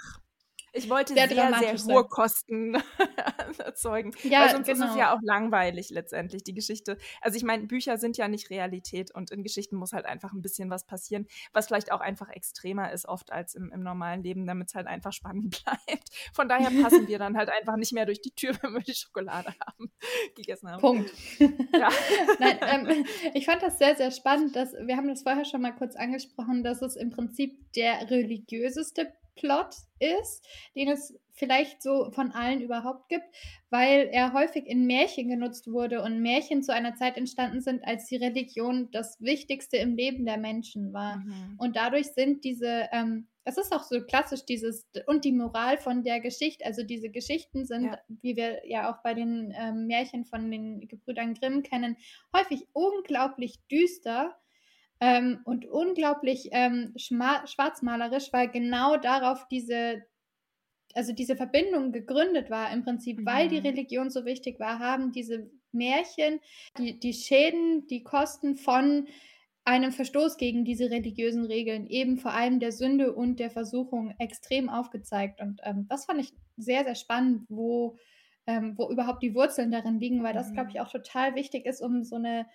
ich 0.75 0.89
wollte 0.89 1.13
sehr, 1.13 1.29
sehr, 1.29 1.53
sehr 1.57 1.95
hohe 1.95 2.05
Kosten 2.05 2.75
erzeugen. 3.57 4.11
Ja, 4.23 4.41
Weil 4.41 4.51
sonst 4.51 4.67
genau. 4.67 4.77
ist 4.77 4.85
es 4.85 4.93
genau. 4.93 4.97
ja 4.97 5.15
auch 5.15 5.19
langweilig 5.23 5.89
letztendlich, 5.89 6.43
die 6.43 6.53
Geschichte. 6.53 6.97
Also 7.21 7.37
ich 7.37 7.43
meine, 7.43 7.65
Bücher 7.65 7.97
sind 7.97 8.17
ja 8.17 8.27
nicht 8.27 8.49
Realität 8.49 9.13
und 9.13 9.31
in 9.31 9.43
Geschichten 9.43 9.77
muss 9.77 9.93
halt 9.93 10.05
einfach 10.05 10.33
ein 10.33 10.41
bisschen 10.41 10.69
was 10.69 10.85
passieren, 10.85 11.27
was 11.53 11.67
vielleicht 11.67 11.91
auch 11.91 12.01
einfach 12.01 12.29
extremer 12.29 12.91
ist 12.91 13.07
oft 13.07 13.31
als 13.31 13.55
im, 13.55 13.71
im 13.71 13.83
normalen 13.83 14.21
Leben, 14.23 14.45
damit 14.45 14.69
es 14.69 14.75
halt 14.75 14.87
einfach 14.87 15.13
spannend 15.13 15.63
bleibt. 15.63 16.09
Von 16.33 16.49
daher 16.49 16.69
passen 16.81 17.07
wir 17.07 17.19
dann 17.19 17.37
halt 17.37 17.49
einfach 17.49 17.77
nicht 17.77 17.93
mehr 17.93 18.05
durch 18.05 18.21
die 18.21 18.31
Tür, 18.31 18.53
wenn 18.61 18.73
wir 18.73 18.81
die 18.81 18.95
Schokolade 18.95 19.53
haben, 19.65 19.91
gegessen 20.35 20.69
haben. 20.69 20.81
Punkt. 20.81 21.11
Ja. 21.39 21.89
Nein, 22.39 22.59
ähm, 22.61 23.05
ich 23.33 23.45
fand 23.45 23.61
das 23.61 23.77
sehr, 23.77 23.95
sehr 23.95 24.11
spannend, 24.11 24.55
dass 24.55 24.73
wir 24.73 24.97
haben 24.97 25.07
das 25.07 25.23
vorher 25.23 25.45
schon 25.45 25.61
mal 25.61 25.73
kurz 25.73 25.95
angesprochen, 25.95 26.63
dass 26.63 26.81
es 26.81 26.95
im 26.95 27.11
Prinzip 27.11 27.71
der 27.73 28.09
religiöseste 28.09 29.13
Plot 29.35 29.75
ist, 29.99 30.45
den 30.75 30.89
es 30.89 31.17
vielleicht 31.35 31.81
so 31.81 32.11
von 32.11 32.31
allen 32.31 32.61
überhaupt 32.61 33.09
gibt, 33.09 33.25
weil 33.69 34.09
er 34.11 34.33
häufig 34.33 34.65
in 34.65 34.87
Märchen 34.87 35.27
genutzt 35.27 35.71
wurde 35.71 36.01
und 36.01 36.21
Märchen 36.21 36.63
zu 36.63 36.73
einer 36.73 36.95
Zeit 36.95 37.17
entstanden 37.17 37.61
sind, 37.61 37.85
als 37.85 38.07
die 38.07 38.15
Religion 38.15 38.89
das 38.91 39.19
Wichtigste 39.21 39.77
im 39.77 39.95
Leben 39.95 40.25
der 40.25 40.37
Menschen 40.37 40.93
war. 40.93 41.17
Mhm. 41.17 41.55
Und 41.57 41.75
dadurch 41.75 42.07
sind 42.07 42.45
diese, 42.45 42.87
ähm, 42.93 43.27
das 43.43 43.57
ist 43.57 43.73
auch 43.73 43.83
so 43.83 44.01
klassisch, 44.01 44.45
dieses 44.45 44.87
und 45.07 45.25
die 45.25 45.33
Moral 45.33 45.77
von 45.77 46.03
der 46.03 46.21
Geschichte, 46.21 46.65
also 46.65 46.83
diese 46.83 47.09
Geschichten 47.09 47.65
sind, 47.65 47.85
ja. 47.85 47.99
wie 48.21 48.37
wir 48.37 48.67
ja 48.67 48.91
auch 48.91 49.03
bei 49.03 49.13
den 49.13 49.53
ähm, 49.57 49.87
Märchen 49.87 50.25
von 50.25 50.49
den 50.49 50.87
Gebrüdern 50.87 51.33
Grimm 51.33 51.63
kennen, 51.63 51.97
häufig 52.35 52.65
unglaublich 52.71 53.59
düster 53.69 54.35
ähm, 54.99 55.39
und 55.45 55.65
unglaublich 55.65 56.49
ähm, 56.51 56.93
schwarzmalerisch, 56.95 58.31
weil 58.31 58.49
genau 58.49 58.97
darauf 58.97 59.47
diese, 59.49 60.03
also 60.93 61.13
diese 61.13 61.35
Verbindung 61.35 61.91
gegründet 61.91 62.49
war 62.49 62.71
im 62.71 62.83
Prinzip, 62.83 63.19
mhm. 63.19 63.25
weil 63.25 63.49
die 63.49 63.59
mhm. 63.59 63.67
Religion 63.67 64.09
so 64.09 64.25
wichtig 64.25 64.59
war, 64.59 64.79
haben 64.79 65.11
diese 65.11 65.49
Märchen 65.71 66.39
die, 66.77 66.99
die 66.99 67.13
Schäden, 67.13 67.85
die 67.87 68.03
Kosten 68.03 68.55
von 68.55 69.07
einem 69.65 69.91
Verstoß 69.91 70.37
gegen 70.37 70.63
diese 70.63 70.91
religiösen 70.91 71.45
Regeln, 71.45 71.87
eben 71.87 72.17
vor 72.17 72.31
allem 72.31 72.59
der 72.59 72.71
Sünde 72.71 73.13
und 73.13 73.39
der 73.39 73.49
Versuchung, 73.49 74.13
extrem 74.19 74.69
aufgezeigt. 74.69 75.41
Und 75.41 75.59
ähm, 75.63 75.87
das 75.89 76.05
fand 76.05 76.21
ich 76.21 76.33
sehr, 76.55 76.83
sehr 76.83 76.95
spannend, 76.95 77.45
wo, 77.49 77.97
ähm, 78.45 78.75
wo 78.77 78.89
überhaupt 78.89 79.23
die 79.23 79.33
Wurzeln 79.33 79.71
darin 79.71 79.99
liegen, 79.99 80.23
weil 80.23 80.35
das, 80.35 80.53
glaube 80.53 80.69
mhm. 80.69 80.75
ich, 80.75 80.81
auch 80.81 80.91
total 80.91 81.33
wichtig 81.35 81.65
ist, 81.65 81.81
um 81.81 82.03
so 82.03 82.15
eine 82.15 82.45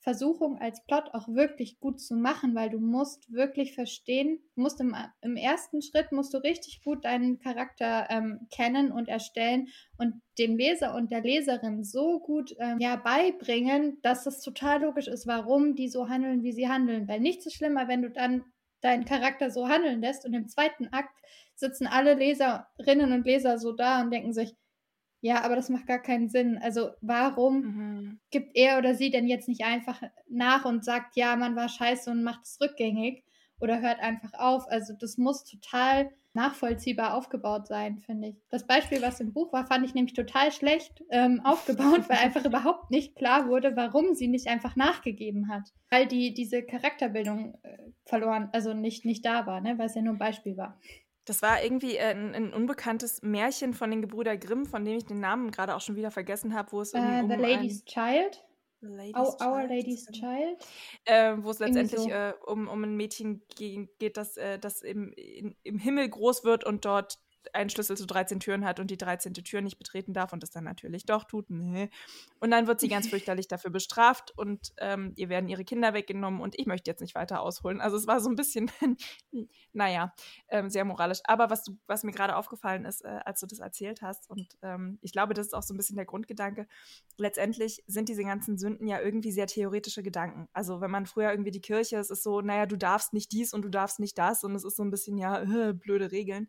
Versuchung 0.00 0.58
als 0.58 0.84
Plot 0.84 1.12
auch 1.12 1.28
wirklich 1.28 1.80
gut 1.80 2.00
zu 2.00 2.14
machen, 2.14 2.54
weil 2.54 2.70
du 2.70 2.78
musst 2.78 3.32
wirklich 3.32 3.74
verstehen, 3.74 4.40
musst 4.54 4.80
im, 4.80 4.94
im 5.22 5.36
ersten 5.36 5.82
Schritt 5.82 6.12
musst 6.12 6.32
du 6.32 6.38
richtig 6.38 6.82
gut 6.84 7.04
deinen 7.04 7.40
Charakter 7.40 8.06
ähm, 8.08 8.46
kennen 8.50 8.92
und 8.92 9.08
erstellen 9.08 9.68
und 9.98 10.14
dem 10.38 10.56
Leser 10.56 10.94
und 10.94 11.10
der 11.10 11.22
Leserin 11.22 11.82
so 11.82 12.20
gut 12.20 12.54
ähm, 12.58 12.78
ja 12.78 12.96
beibringen, 12.96 13.98
dass 14.02 14.26
es 14.26 14.40
total 14.40 14.82
logisch 14.82 15.08
ist, 15.08 15.26
warum 15.26 15.74
die 15.74 15.88
so 15.88 16.08
handeln, 16.08 16.42
wie 16.42 16.52
sie 16.52 16.68
handeln. 16.68 17.08
Weil 17.08 17.20
nichts 17.20 17.46
ist 17.46 17.56
schlimmer, 17.56 17.88
wenn 17.88 18.02
du 18.02 18.10
dann 18.10 18.44
deinen 18.80 19.04
Charakter 19.04 19.50
so 19.50 19.68
handeln 19.68 20.00
lässt 20.00 20.24
und 20.24 20.34
im 20.34 20.48
zweiten 20.48 20.88
Akt 20.92 21.14
sitzen 21.56 21.88
alle 21.88 22.14
Leserinnen 22.14 23.12
und 23.12 23.26
Leser 23.26 23.58
so 23.58 23.72
da 23.72 24.00
und 24.00 24.12
denken 24.12 24.32
sich, 24.32 24.54
ja, 25.20 25.42
aber 25.42 25.56
das 25.56 25.68
macht 25.68 25.86
gar 25.86 25.98
keinen 25.98 26.28
Sinn. 26.28 26.58
Also 26.62 26.90
warum 27.00 27.60
mhm. 27.60 28.20
gibt 28.30 28.56
er 28.56 28.78
oder 28.78 28.94
sie 28.94 29.10
denn 29.10 29.26
jetzt 29.26 29.48
nicht 29.48 29.64
einfach 29.64 30.00
nach 30.28 30.64
und 30.64 30.84
sagt, 30.84 31.16
ja, 31.16 31.34
man 31.36 31.56
war 31.56 31.68
scheiße 31.68 32.10
und 32.10 32.22
macht 32.22 32.44
es 32.44 32.58
rückgängig 32.60 33.24
oder 33.60 33.80
hört 33.80 34.00
einfach 34.00 34.32
auf? 34.34 34.64
Also 34.68 34.94
das 34.94 35.18
muss 35.18 35.44
total 35.44 36.10
nachvollziehbar 36.34 37.14
aufgebaut 37.14 37.66
sein, 37.66 37.98
finde 37.98 38.28
ich. 38.28 38.36
Das 38.50 38.64
Beispiel, 38.64 39.02
was 39.02 39.18
im 39.18 39.32
Buch 39.32 39.52
war, 39.52 39.66
fand 39.66 39.84
ich 39.84 39.94
nämlich 39.94 40.14
total 40.14 40.52
schlecht 40.52 41.02
ähm, 41.10 41.40
aufgebaut, 41.44 42.08
weil 42.08 42.18
einfach 42.18 42.44
überhaupt 42.44 42.92
nicht 42.92 43.16
klar 43.16 43.48
wurde, 43.48 43.74
warum 43.74 44.14
sie 44.14 44.28
nicht 44.28 44.46
einfach 44.46 44.76
nachgegeben 44.76 45.48
hat. 45.48 45.72
Weil 45.90 46.06
die 46.06 46.34
diese 46.34 46.62
Charakterbildung 46.62 47.58
äh, 47.62 47.78
verloren, 48.04 48.50
also 48.52 48.72
nicht, 48.72 49.04
nicht 49.04 49.24
da 49.24 49.46
war, 49.46 49.60
ne? 49.60 49.78
weil 49.78 49.86
es 49.86 49.96
ja 49.96 50.02
nur 50.02 50.14
ein 50.14 50.18
Beispiel 50.18 50.56
war. 50.56 50.78
Das 51.28 51.42
war 51.42 51.62
irgendwie 51.62 51.96
äh, 51.96 52.10
ein, 52.10 52.34
ein, 52.34 52.54
unbekanntes 52.54 53.22
Märchen 53.22 53.74
von 53.74 53.90
den 53.90 54.00
Gebrüder 54.00 54.36
Grimm, 54.36 54.64
von 54.64 54.84
dem 54.84 54.96
ich 54.96 55.04
den 55.04 55.20
Namen 55.20 55.50
gerade 55.50 55.74
auch 55.74 55.80
schon 55.80 55.96
wieder 55.96 56.10
vergessen 56.10 56.54
habe, 56.54 56.72
wo 56.72 56.80
es 56.80 56.94
um, 56.94 57.00
uh, 57.00 57.20
um 57.20 57.28
The 57.28 57.36
Lady's 57.36 57.84
Child. 57.84 58.44
Ladies 58.80 59.16
Our, 59.16 59.36
Our 59.40 59.66
Lady's 59.66 60.06
Child. 60.06 60.56
Äh, 61.04 61.36
wo 61.38 61.50
es 61.50 61.58
letztendlich 61.58 62.00
so. 62.00 62.08
äh, 62.08 62.32
um, 62.46 62.68
um 62.68 62.84
ein 62.84 62.96
Mädchen 62.96 63.42
geht, 63.56 64.16
das, 64.16 64.36
äh, 64.36 64.58
das 64.58 64.82
im, 64.82 65.12
in, 65.12 65.56
im 65.64 65.78
Himmel 65.78 66.08
groß 66.08 66.44
wird 66.44 66.64
und 66.64 66.84
dort 66.84 67.18
einen 67.52 67.70
Schlüssel 67.70 67.96
zu 67.96 68.06
13 68.06 68.40
Türen 68.40 68.64
hat 68.64 68.80
und 68.80 68.90
die 68.90 68.96
13. 68.96 69.32
Tür 69.34 69.60
nicht 69.60 69.78
betreten 69.78 70.12
darf 70.12 70.32
und 70.32 70.42
es 70.42 70.50
dann 70.50 70.64
natürlich 70.64 71.04
doch 71.06 71.24
tut. 71.24 71.50
Nee. 71.50 71.90
Und 72.40 72.50
dann 72.50 72.66
wird 72.66 72.80
sie 72.80 72.88
ganz 72.88 73.08
fürchterlich 73.08 73.48
dafür 73.48 73.70
bestraft 73.70 74.32
und 74.36 74.72
ähm, 74.78 75.12
ihr 75.16 75.28
werden 75.28 75.48
ihre 75.48 75.64
Kinder 75.64 75.94
weggenommen 75.94 76.40
und 76.40 76.58
ich 76.58 76.66
möchte 76.66 76.90
jetzt 76.90 77.00
nicht 77.00 77.14
weiter 77.14 77.40
ausholen. 77.40 77.80
Also 77.80 77.96
es 77.96 78.06
war 78.06 78.20
so 78.20 78.28
ein 78.28 78.36
bisschen, 78.36 78.70
naja, 79.72 80.14
ähm, 80.48 80.70
sehr 80.70 80.84
moralisch. 80.84 81.20
Aber 81.24 81.50
was, 81.50 81.64
du, 81.64 81.78
was 81.86 82.04
mir 82.04 82.12
gerade 82.12 82.36
aufgefallen 82.36 82.84
ist, 82.84 83.04
äh, 83.04 83.20
als 83.24 83.40
du 83.40 83.46
das 83.46 83.58
erzählt 83.58 84.02
hast 84.02 84.28
und 84.30 84.56
ähm, 84.62 84.98
ich 85.02 85.12
glaube, 85.12 85.34
das 85.34 85.46
ist 85.46 85.54
auch 85.54 85.62
so 85.62 85.74
ein 85.74 85.76
bisschen 85.76 85.96
der 85.96 86.06
Grundgedanke, 86.06 86.66
letztendlich 87.16 87.82
sind 87.86 88.08
diese 88.08 88.24
ganzen 88.24 88.58
Sünden 88.58 88.86
ja 88.86 89.00
irgendwie 89.00 89.32
sehr 89.32 89.46
theoretische 89.46 90.02
Gedanken. 90.02 90.48
Also 90.52 90.80
wenn 90.80 90.90
man 90.90 91.06
früher 91.06 91.30
irgendwie 91.30 91.50
die 91.50 91.60
Kirche, 91.60 91.96
es 91.96 92.10
ist 92.10 92.22
so, 92.22 92.40
naja, 92.40 92.66
du 92.66 92.76
darfst 92.76 93.12
nicht 93.12 93.32
dies 93.32 93.52
und 93.52 93.62
du 93.62 93.68
darfst 93.68 94.00
nicht 94.00 94.18
das 94.18 94.44
und 94.44 94.54
es 94.54 94.64
ist 94.64 94.76
so 94.76 94.82
ein 94.82 94.90
bisschen, 94.90 95.18
ja, 95.18 95.42
äh, 95.42 95.72
blöde 95.74 96.12
Regeln. 96.12 96.48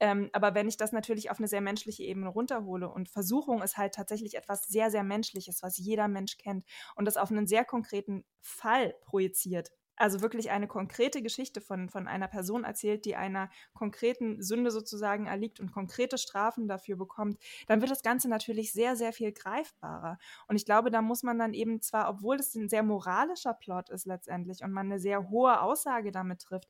Ähm, 0.00 0.30
aber 0.32 0.54
wenn 0.54 0.68
ich 0.68 0.76
das 0.76 0.92
natürlich 0.92 1.30
auf 1.30 1.38
eine 1.38 1.48
sehr 1.48 1.60
menschliche 1.60 2.02
Ebene 2.02 2.28
runterhole 2.28 2.88
und 2.90 3.08
Versuchung 3.08 3.62
ist 3.62 3.76
halt 3.76 3.94
tatsächlich 3.94 4.34
etwas 4.36 4.66
sehr, 4.66 4.90
sehr 4.90 5.04
Menschliches, 5.04 5.62
was 5.62 5.78
jeder 5.78 6.08
Mensch 6.08 6.36
kennt 6.38 6.64
und 6.96 7.06
das 7.06 7.16
auf 7.16 7.30
einen 7.30 7.46
sehr 7.46 7.64
konkreten 7.64 8.24
Fall 8.40 8.94
projiziert, 9.04 9.72
also 9.96 10.20
wirklich 10.20 10.50
eine 10.50 10.68
konkrete 10.68 11.22
Geschichte 11.22 11.60
von, 11.60 11.88
von 11.88 12.06
einer 12.06 12.28
Person 12.28 12.64
erzählt, 12.64 13.04
die 13.06 13.16
einer 13.16 13.50
konkreten 13.72 14.42
Sünde 14.42 14.70
sozusagen 14.70 15.26
erliegt 15.26 15.58
und 15.58 15.72
konkrete 15.72 16.18
Strafen 16.18 16.68
dafür 16.68 16.96
bekommt, 16.96 17.38
dann 17.66 17.80
wird 17.80 17.90
das 17.90 18.02
Ganze 18.02 18.28
natürlich 18.28 18.72
sehr, 18.72 18.94
sehr 18.96 19.12
viel 19.12 19.32
greifbarer. 19.32 20.18
Und 20.48 20.56
ich 20.56 20.66
glaube, 20.66 20.90
da 20.90 21.00
muss 21.02 21.22
man 21.22 21.38
dann 21.38 21.54
eben 21.54 21.80
zwar, 21.80 22.10
obwohl 22.10 22.36
es 22.36 22.54
ein 22.54 22.68
sehr 22.68 22.82
moralischer 22.82 23.54
Plot 23.54 23.88
ist 23.90 24.06
letztendlich 24.06 24.62
und 24.62 24.72
man 24.72 24.86
eine 24.86 25.00
sehr 25.00 25.30
hohe 25.30 25.60
Aussage 25.62 26.12
damit 26.12 26.42
trifft, 26.42 26.68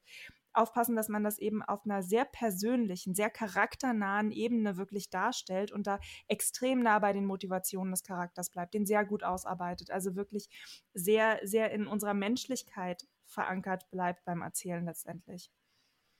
aufpassen, 0.57 0.97
dass 0.97 1.09
man 1.09 1.25
das 1.25 1.39
eben 1.39 1.63
auf 1.63 1.85
einer 1.85 2.03
sehr 2.03 2.25
persönlichen, 2.25 3.15
sehr 3.15 3.31
charakternahen 3.31 4.31
Ebene 4.31 4.77
wirklich 4.77 5.11
darstellt 5.11 5.73
und 5.73 5.87
da 5.87 5.99
extrem 6.29 6.83
nah 6.83 6.99
bei 6.99 7.13
den 7.13 7.27
Motivationen 7.27 7.93
des 7.93 8.03
Charakters 8.03 8.51
bleibt, 8.51 8.75
den 8.75 8.87
sehr 8.87 9.05
gut 9.05 9.23
ausarbeitet, 9.23 9.91
also 9.91 10.17
wirklich 10.17 10.49
sehr, 10.95 11.41
sehr 11.43 11.71
in 11.73 11.87
unserer 11.87 12.15
Menschlichkeit 12.15 13.07
verankert 13.27 13.91
bleibt 13.91 14.25
beim 14.25 14.43
Erzählen 14.43 14.85
letztendlich. 14.85 15.51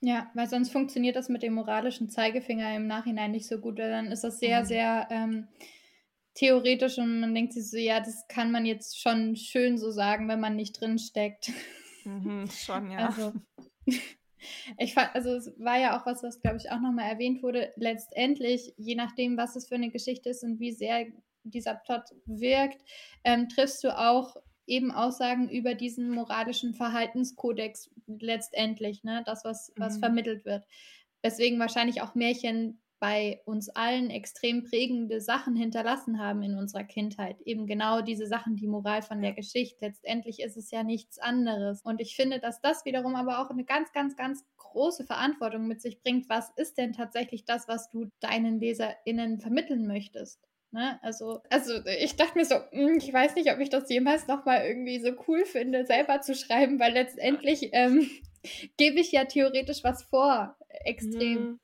Ja, 0.01 0.29
weil 0.35 0.47
sonst 0.47 0.71
funktioniert 0.71 1.15
das 1.15 1.27
mit 1.27 1.41
dem 1.41 1.53
moralischen 1.53 2.09
Zeigefinger 2.09 2.75
im 2.75 2.85
Nachhinein 2.85 3.31
nicht 3.31 3.47
so 3.47 3.59
gut, 3.59 3.79
weil 3.79 3.89
dann 3.89 4.11
ist 4.11 4.23
das 4.23 4.39
sehr, 4.39 4.61
mhm. 4.61 4.65
sehr 4.65 5.07
ähm, 5.09 5.47
theoretisch 6.35 6.99
und 6.99 7.19
man 7.19 7.33
denkt 7.33 7.53
sich 7.53 7.69
so, 7.69 7.77
ja, 7.77 7.99
das 7.99 8.27
kann 8.27 8.51
man 8.51 8.65
jetzt 8.65 9.01
schon 9.01 9.35
schön 9.35 9.77
so 9.79 9.89
sagen, 9.89 10.27
wenn 10.27 10.39
man 10.39 10.55
nicht 10.55 10.79
drin 10.79 10.99
steckt. 10.99 11.51
Mhm, 12.05 12.47
schon, 12.49 12.91
ja. 12.91 13.07
Also, 13.17 13.33
Ich 14.77 14.93
fand, 14.93 15.13
also 15.15 15.31
es 15.31 15.53
war 15.59 15.79
ja 15.79 15.99
auch 15.99 16.05
was, 16.05 16.23
was 16.23 16.41
glaube 16.41 16.57
ich 16.57 16.69
auch 16.71 16.79
nochmal 16.79 17.09
erwähnt 17.09 17.43
wurde. 17.43 17.73
Letztendlich, 17.75 18.73
je 18.77 18.95
nachdem, 18.95 19.37
was 19.37 19.55
es 19.55 19.67
für 19.67 19.75
eine 19.75 19.89
Geschichte 19.89 20.29
ist 20.29 20.43
und 20.43 20.59
wie 20.59 20.71
sehr 20.71 21.07
dieser 21.43 21.75
Plot 21.75 22.03
wirkt, 22.25 22.81
ähm, 23.23 23.49
triffst 23.49 23.83
du 23.83 23.97
auch 23.97 24.35
eben 24.65 24.91
Aussagen 24.91 25.49
über 25.49 25.75
diesen 25.75 26.11
moralischen 26.11 26.73
Verhaltenskodex 26.73 27.89
letztendlich, 28.05 29.03
ne? 29.03 29.23
Das, 29.25 29.45
was, 29.45 29.71
was 29.77 29.95
mhm. 29.95 29.99
vermittelt 30.01 30.45
wird. 30.45 30.65
Deswegen 31.23 31.59
wahrscheinlich 31.59 32.01
auch 32.01 32.15
Märchen 32.15 32.81
bei 32.99 33.41
uns 33.45 33.69
allen 33.69 34.09
extrem 34.09 34.63
prägende 34.63 35.21
Sachen 35.21 35.55
hinterlassen 35.55 36.19
haben 36.19 36.41
in 36.41 36.57
unserer 36.57 36.83
Kindheit. 36.83 37.39
Eben 37.41 37.67
genau 37.67 38.01
diese 38.01 38.25
Sachen, 38.25 38.55
die 38.55 38.67
Moral 38.67 39.01
von 39.01 39.21
der 39.21 39.33
Geschichte. 39.33 39.77
Letztendlich 39.81 40.39
ist 40.39 40.57
es 40.57 40.71
ja 40.71 40.83
nichts 40.83 41.19
anderes. 41.19 41.81
Und 41.83 42.01
ich 42.01 42.15
finde, 42.15 42.39
dass 42.39 42.59
das 42.61 42.85
wiederum 42.85 43.15
aber 43.15 43.39
auch 43.39 43.51
eine 43.51 43.65
ganz, 43.65 43.91
ganz, 43.93 44.15
ganz 44.15 44.43
große 44.57 45.05
Verantwortung 45.05 45.67
mit 45.67 45.81
sich 45.81 46.01
bringt. 46.01 46.27
Was 46.29 46.51
ist 46.55 46.77
denn 46.77 46.93
tatsächlich 46.93 47.45
das, 47.45 47.67
was 47.67 47.89
du 47.89 48.07
deinen 48.19 48.59
LeserInnen 48.59 49.39
vermitteln 49.39 49.85
möchtest? 49.85 50.39
Ne? 50.71 50.99
Also, 51.01 51.41
also 51.49 51.73
ich 51.99 52.15
dachte 52.15 52.37
mir 52.37 52.45
so, 52.45 52.55
hm, 52.71 52.97
ich 52.97 53.13
weiß 53.13 53.35
nicht, 53.35 53.51
ob 53.51 53.59
ich 53.59 53.69
das 53.69 53.89
jemals 53.89 54.27
nochmal 54.27 54.65
irgendwie 54.65 54.99
so 54.99 55.11
cool 55.27 55.45
finde, 55.45 55.85
selber 55.85 56.21
zu 56.21 56.35
schreiben, 56.35 56.79
weil 56.79 56.93
letztendlich 56.93 57.69
ähm, 57.71 58.09
gebe 58.77 58.99
ich 58.99 59.11
ja 59.11 59.25
theoretisch 59.25 59.83
was 59.83 60.03
vor, 60.03 60.57
extrem. 60.83 61.33
Mhm. 61.33 61.59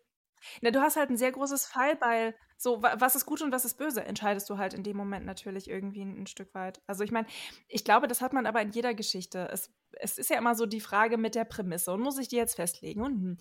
Na, 0.61 0.71
du 0.71 0.81
hast 0.81 0.95
halt 0.95 1.09
ein 1.09 1.17
sehr 1.17 1.31
großes 1.31 1.65
Fallbeil. 1.65 2.35
So, 2.57 2.81
was 2.81 3.15
ist 3.15 3.25
gut 3.25 3.41
und 3.41 3.51
was 3.51 3.65
ist 3.65 3.77
böse, 3.77 4.05
entscheidest 4.05 4.49
du 4.49 4.57
halt 4.57 4.73
in 4.73 4.83
dem 4.83 4.95
Moment 4.95 5.25
natürlich 5.25 5.69
irgendwie 5.69 6.01
ein, 6.01 6.21
ein 6.23 6.27
Stück 6.27 6.53
weit. 6.53 6.81
Also 6.87 7.03
ich 7.03 7.11
meine, 7.11 7.27
ich 7.67 7.83
glaube, 7.83 8.07
das 8.07 8.21
hat 8.21 8.31
man 8.31 8.45
aber 8.45 8.61
in 8.61 8.71
jeder 8.71 8.93
Geschichte. 8.93 9.49
Es, 9.51 9.69
es 9.99 10.17
ist 10.17 10.29
ja 10.29 10.37
immer 10.37 10.55
so 10.55 10.65
die 10.65 10.79
Frage 10.79 11.17
mit 11.17 11.35
der 11.35 11.43
Prämisse 11.43 11.91
und 11.91 12.01
muss 12.01 12.17
ich 12.17 12.29
die 12.29 12.37
jetzt 12.37 12.55
festlegen? 12.55 13.01
Und, 13.01 13.13
hm. 13.13 13.37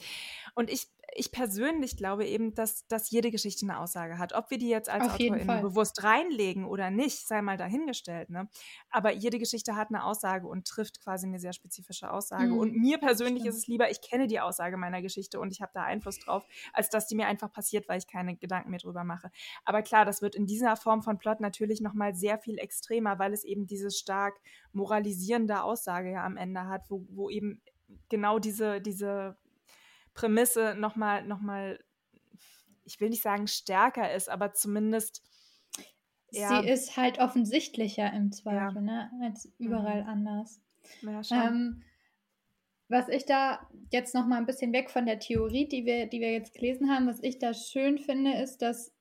und 0.54 0.70
ich, 0.70 0.88
ich 1.14 1.32
persönlich 1.32 1.96
glaube 1.96 2.26
eben, 2.26 2.54
dass, 2.54 2.86
dass 2.88 3.10
jede 3.10 3.30
Geschichte 3.30 3.66
eine 3.66 3.78
Aussage 3.78 4.18
hat. 4.18 4.32
Ob 4.32 4.50
wir 4.50 4.58
die 4.58 4.68
jetzt 4.68 4.88
als 4.88 5.12
AutorInnen 5.12 5.60
bewusst 5.62 6.02
reinlegen 6.02 6.64
oder 6.64 6.90
nicht, 6.90 7.26
sei 7.26 7.42
mal 7.42 7.56
dahingestellt. 7.56 8.30
Ne? 8.30 8.48
Aber 8.90 9.12
jede 9.12 9.38
Geschichte 9.38 9.76
hat 9.76 9.88
eine 9.88 10.04
Aussage 10.04 10.46
und 10.46 10.66
trifft 10.66 11.00
quasi 11.02 11.26
eine 11.26 11.38
sehr 11.38 11.52
spezifische 11.52 12.10
Aussage. 12.10 12.48
Mhm. 12.48 12.58
Und 12.58 12.76
mir 12.76 12.98
persönlich 12.98 13.44
ist 13.44 13.56
es 13.56 13.66
lieber, 13.66 13.90
ich 13.90 14.00
kenne 14.00 14.26
die 14.26 14.40
Aussage 14.40 14.76
meiner 14.76 15.02
Geschichte 15.02 15.38
und 15.38 15.52
ich 15.52 15.60
habe 15.60 15.72
da 15.74 15.82
Einfluss 15.82 16.18
drauf, 16.18 16.46
als 16.72 16.88
dass 16.88 17.06
die 17.06 17.14
mir 17.14 17.26
einfach 17.26 17.52
passiert, 17.52 17.88
weil 17.88 17.98
ich 17.98 18.06
keine 18.06 18.36
Gedanken 18.36 18.70
mehr 18.70 18.80
drüber 18.80 19.04
mache. 19.04 19.30
Aber 19.64 19.82
klar, 19.82 20.04
das 20.04 20.22
wird 20.22 20.34
in 20.34 20.46
dieser 20.46 20.76
Form 20.76 21.02
von 21.02 21.18
Plot 21.18 21.40
natürlich 21.40 21.80
nochmal 21.80 22.14
sehr 22.14 22.38
viel 22.38 22.58
extremer, 22.58 23.18
weil 23.18 23.32
es 23.32 23.44
eben 23.44 23.66
diese 23.66 23.90
stark 23.90 24.40
moralisierende 24.72 25.62
Aussage 25.62 26.12
ja 26.12 26.24
am 26.24 26.36
Ende 26.36 26.66
hat, 26.66 26.88
wo, 26.88 27.04
wo 27.10 27.28
eben 27.28 27.60
genau 28.08 28.38
diese, 28.38 28.80
diese 28.80 29.36
Prämisse 30.14 30.74
nochmal, 30.76 31.24
noch 31.26 31.40
mal, 31.40 31.78
ich 32.84 33.00
will 33.00 33.10
nicht 33.10 33.22
sagen 33.22 33.46
stärker 33.46 34.12
ist, 34.12 34.28
aber 34.28 34.52
zumindest. 34.52 35.22
Ja, 36.30 36.62
Sie 36.62 36.68
ist 36.68 36.96
halt 36.96 37.18
offensichtlicher 37.18 38.12
im 38.12 38.32
Zweifel, 38.32 38.76
ja. 38.86 39.10
ne, 39.10 39.10
als 39.22 39.52
überall 39.58 40.02
mhm. 40.02 40.08
anders. 40.08 40.60
Ja, 41.02 41.22
schon. 41.22 41.38
Ähm, 41.38 41.82
was 42.88 43.08
ich 43.08 43.24
da 43.24 43.66
jetzt 43.90 44.14
noch 44.14 44.26
mal 44.26 44.36
ein 44.36 44.46
bisschen 44.46 44.72
weg 44.72 44.90
von 44.90 45.06
der 45.06 45.18
Theorie, 45.18 45.66
die 45.66 45.86
wir, 45.86 46.06
die 46.06 46.20
wir 46.20 46.32
jetzt 46.32 46.54
gelesen 46.54 46.90
haben, 46.90 47.06
was 47.06 47.22
ich 47.22 47.38
da 47.38 47.54
schön 47.54 47.98
finde, 47.98 48.34
ist, 48.34 48.60
dass, 48.60 48.92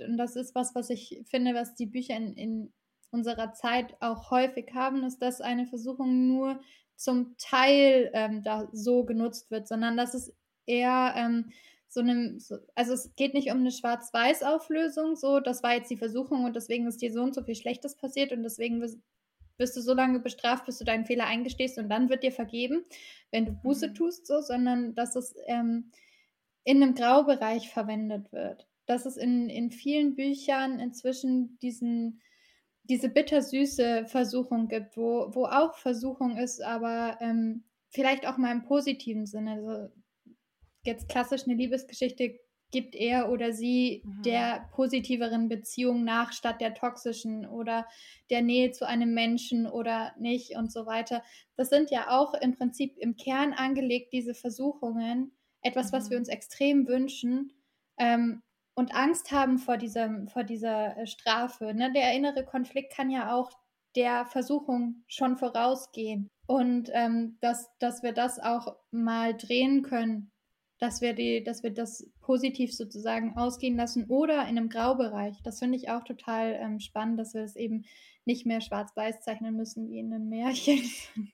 und 0.00 0.16
das 0.16 0.34
ist 0.36 0.54
was, 0.54 0.74
was 0.74 0.90
ich 0.90 1.22
finde, 1.24 1.54
was 1.54 1.74
die 1.74 1.86
Bücher 1.86 2.16
in, 2.16 2.34
in 2.34 2.72
unserer 3.10 3.52
Zeit 3.52 3.96
auch 4.00 4.30
häufig 4.30 4.72
haben, 4.74 5.04
ist, 5.04 5.22
dass 5.22 5.40
eine 5.40 5.66
Versuchung 5.66 6.26
nur 6.26 6.60
zum 6.96 7.36
Teil 7.38 8.10
ähm, 8.12 8.42
da 8.42 8.68
so 8.72 9.04
genutzt 9.04 9.50
wird, 9.50 9.68
sondern 9.68 9.96
dass 9.96 10.14
es 10.14 10.34
eher 10.68 11.14
ähm, 11.16 11.50
so 11.88 12.00
einem, 12.00 12.38
so, 12.38 12.58
also 12.74 12.92
es 12.92 13.14
geht 13.16 13.34
nicht 13.34 13.50
um 13.50 13.58
eine 13.58 13.72
Schwarz-Weiß-Auflösung, 13.72 15.16
so, 15.16 15.40
das 15.40 15.62
war 15.62 15.74
jetzt 15.74 15.90
die 15.90 15.96
Versuchung 15.96 16.44
und 16.44 16.54
deswegen 16.54 16.86
ist 16.86 17.00
dir 17.00 17.12
so 17.12 17.22
und 17.22 17.34
so 17.34 17.42
viel 17.42 17.54
Schlechtes 17.54 17.96
passiert 17.96 18.32
und 18.32 18.42
deswegen 18.42 18.80
wirst, 18.80 19.76
du 19.76 19.80
so 19.80 19.94
lange 19.94 20.20
bestraft, 20.20 20.66
bis 20.66 20.78
du 20.78 20.84
deinen 20.84 21.06
Fehler 21.06 21.26
eingestehst 21.26 21.78
und 21.78 21.88
dann 21.88 22.10
wird 22.10 22.22
dir 22.22 22.32
vergeben, 22.32 22.84
wenn 23.30 23.46
du 23.46 23.52
Buße 23.52 23.88
mhm. 23.88 23.94
tust, 23.94 24.26
so, 24.26 24.40
sondern 24.40 24.94
dass 24.94 25.16
es 25.16 25.34
ähm, 25.46 25.90
in 26.64 26.82
einem 26.82 26.94
Graubereich 26.94 27.70
verwendet 27.70 28.30
wird. 28.32 28.68
Dass 28.86 29.06
es 29.06 29.16
in, 29.16 29.48
in 29.48 29.70
vielen 29.70 30.14
Büchern 30.14 30.78
inzwischen 30.80 31.58
diesen, 31.60 32.20
diese 32.84 33.08
bittersüße 33.08 34.06
Versuchung 34.06 34.68
gibt, 34.68 34.96
wo, 34.96 35.34
wo 35.34 35.46
auch 35.46 35.76
Versuchung 35.76 36.36
ist, 36.36 36.62
aber 36.62 37.18
ähm, 37.20 37.64
vielleicht 37.88 38.26
auch 38.26 38.36
mal 38.36 38.52
im 38.52 38.62
positiven 38.62 39.26
Sinne. 39.26 39.52
Also 39.52 39.92
jetzt 40.88 41.08
klassisch 41.08 41.44
eine 41.44 41.54
Liebesgeschichte 41.54 42.40
gibt 42.70 42.94
er 42.94 43.30
oder 43.30 43.52
sie 43.52 44.02
mhm. 44.04 44.22
der 44.22 44.68
positiveren 44.72 45.48
Beziehung 45.48 46.04
nach 46.04 46.32
statt 46.32 46.60
der 46.60 46.74
toxischen 46.74 47.46
oder 47.46 47.86
der 48.30 48.42
Nähe 48.42 48.72
zu 48.72 48.86
einem 48.86 49.14
Menschen 49.14 49.66
oder 49.66 50.12
nicht 50.18 50.56
und 50.56 50.70
so 50.70 50.86
weiter. 50.86 51.22
Das 51.56 51.70
sind 51.70 51.90
ja 51.90 52.10
auch 52.10 52.34
im 52.34 52.56
Prinzip 52.56 52.96
im 52.98 53.16
Kern 53.16 53.52
angelegt, 53.52 54.12
diese 54.12 54.34
Versuchungen, 54.34 55.32
etwas, 55.62 55.92
mhm. 55.92 55.96
was 55.96 56.10
wir 56.10 56.18
uns 56.18 56.28
extrem 56.28 56.86
wünschen 56.86 57.52
ähm, 57.98 58.42
und 58.74 58.94
Angst 58.94 59.32
haben 59.32 59.58
vor, 59.58 59.76
diesem, 59.76 60.28
vor 60.28 60.44
dieser 60.44 60.96
äh, 60.98 61.06
Strafe. 61.06 61.74
Ne? 61.74 61.92
Der 61.92 62.12
innere 62.14 62.44
Konflikt 62.44 62.92
kann 62.92 63.10
ja 63.10 63.34
auch 63.34 63.50
der 63.96 64.26
Versuchung 64.26 65.02
schon 65.08 65.38
vorausgehen 65.38 66.28
und 66.46 66.90
ähm, 66.92 67.38
dass, 67.40 67.70
dass 67.78 68.02
wir 68.02 68.12
das 68.12 68.38
auch 68.38 68.76
mal 68.90 69.34
drehen 69.34 69.82
können 69.82 70.30
dass 70.78 71.00
wir, 71.00 71.12
die, 71.12 71.42
dass 71.42 71.62
wir 71.62 71.70
das 71.70 72.08
positiv 72.20 72.74
sozusagen 72.74 73.36
ausgehen 73.36 73.76
lassen 73.76 74.06
oder 74.08 74.42
in 74.42 74.56
einem 74.56 74.68
Graubereich. 74.68 75.36
Das 75.42 75.58
finde 75.58 75.76
ich 75.76 75.90
auch 75.90 76.04
total 76.04 76.58
ähm, 76.60 76.80
spannend, 76.80 77.18
dass 77.18 77.34
wir 77.34 77.42
das 77.42 77.56
eben 77.56 77.84
nicht 78.24 78.46
mehr 78.46 78.60
schwarz-weiß 78.60 79.20
zeichnen 79.20 79.56
müssen 79.56 79.88
wie 79.88 79.98
in 79.98 80.12
einem 80.12 80.28
Märchen. 80.28 80.82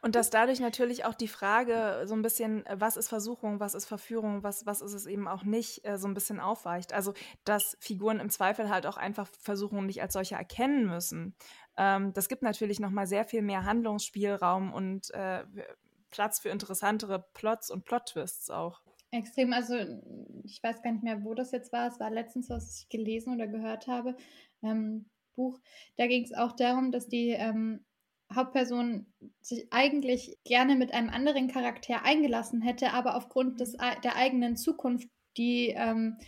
Und 0.00 0.16
dass 0.16 0.30
dadurch 0.30 0.60
natürlich 0.60 1.04
auch 1.04 1.14
die 1.14 1.28
Frage 1.28 2.02
so 2.06 2.14
ein 2.14 2.22
bisschen, 2.22 2.66
äh, 2.66 2.76
was 2.78 2.96
ist 2.96 3.08
Versuchung, 3.08 3.60
was 3.60 3.74
ist 3.74 3.86
Verführung, 3.86 4.42
was, 4.42 4.66
was 4.66 4.80
ist 4.80 4.94
es 4.94 5.06
eben 5.06 5.28
auch 5.28 5.44
nicht, 5.44 5.86
äh, 5.86 5.98
so 5.98 6.08
ein 6.08 6.14
bisschen 6.14 6.40
aufweicht. 6.40 6.92
Also, 6.92 7.14
dass 7.44 7.76
Figuren 7.80 8.18
im 8.18 8.30
Zweifel 8.30 8.68
halt 8.68 8.86
auch 8.86 8.96
einfach 8.96 9.28
Versuchungen 9.40 9.86
nicht 9.86 10.02
als 10.02 10.14
solche 10.14 10.34
erkennen 10.34 10.86
müssen. 10.86 11.36
Ähm, 11.76 12.12
das 12.12 12.28
gibt 12.28 12.42
natürlich 12.42 12.80
nochmal 12.80 13.06
sehr 13.06 13.24
viel 13.24 13.42
mehr 13.42 13.64
Handlungsspielraum 13.64 14.72
und 14.72 15.12
äh, 15.14 15.44
Platz 16.12 16.38
für 16.38 16.50
interessantere 16.50 17.26
Plots 17.34 17.70
und 17.70 17.84
Plot-Twists 17.84 18.50
auch. 18.50 18.80
Extrem, 19.10 19.52
also 19.52 19.74
ich 20.44 20.62
weiß 20.62 20.82
gar 20.82 20.92
nicht 20.92 21.02
mehr, 21.02 21.24
wo 21.24 21.34
das 21.34 21.50
jetzt 21.50 21.72
war. 21.72 21.88
Es 21.88 21.98
war 21.98 22.10
letztens, 22.10 22.48
was 22.48 22.78
ich 22.78 22.88
gelesen 22.88 23.34
oder 23.34 23.48
gehört 23.48 23.88
habe, 23.88 24.16
ähm, 24.62 25.06
Buch. 25.34 25.58
Da 25.96 26.06
ging 26.06 26.24
es 26.24 26.32
auch 26.32 26.52
darum, 26.52 26.92
dass 26.92 27.08
die 27.08 27.30
ähm, 27.30 27.84
Hauptperson 28.34 29.06
sich 29.40 29.66
eigentlich 29.70 30.38
gerne 30.44 30.76
mit 30.76 30.94
einem 30.94 31.10
anderen 31.10 31.48
Charakter 31.48 32.04
eingelassen 32.04 32.62
hätte, 32.62 32.92
aber 32.92 33.16
aufgrund 33.16 33.60
des, 33.60 33.76
der 34.04 34.16
eigenen 34.16 34.56
Zukunft, 34.56 35.08
die 35.36 35.68
ähm, 35.76 36.18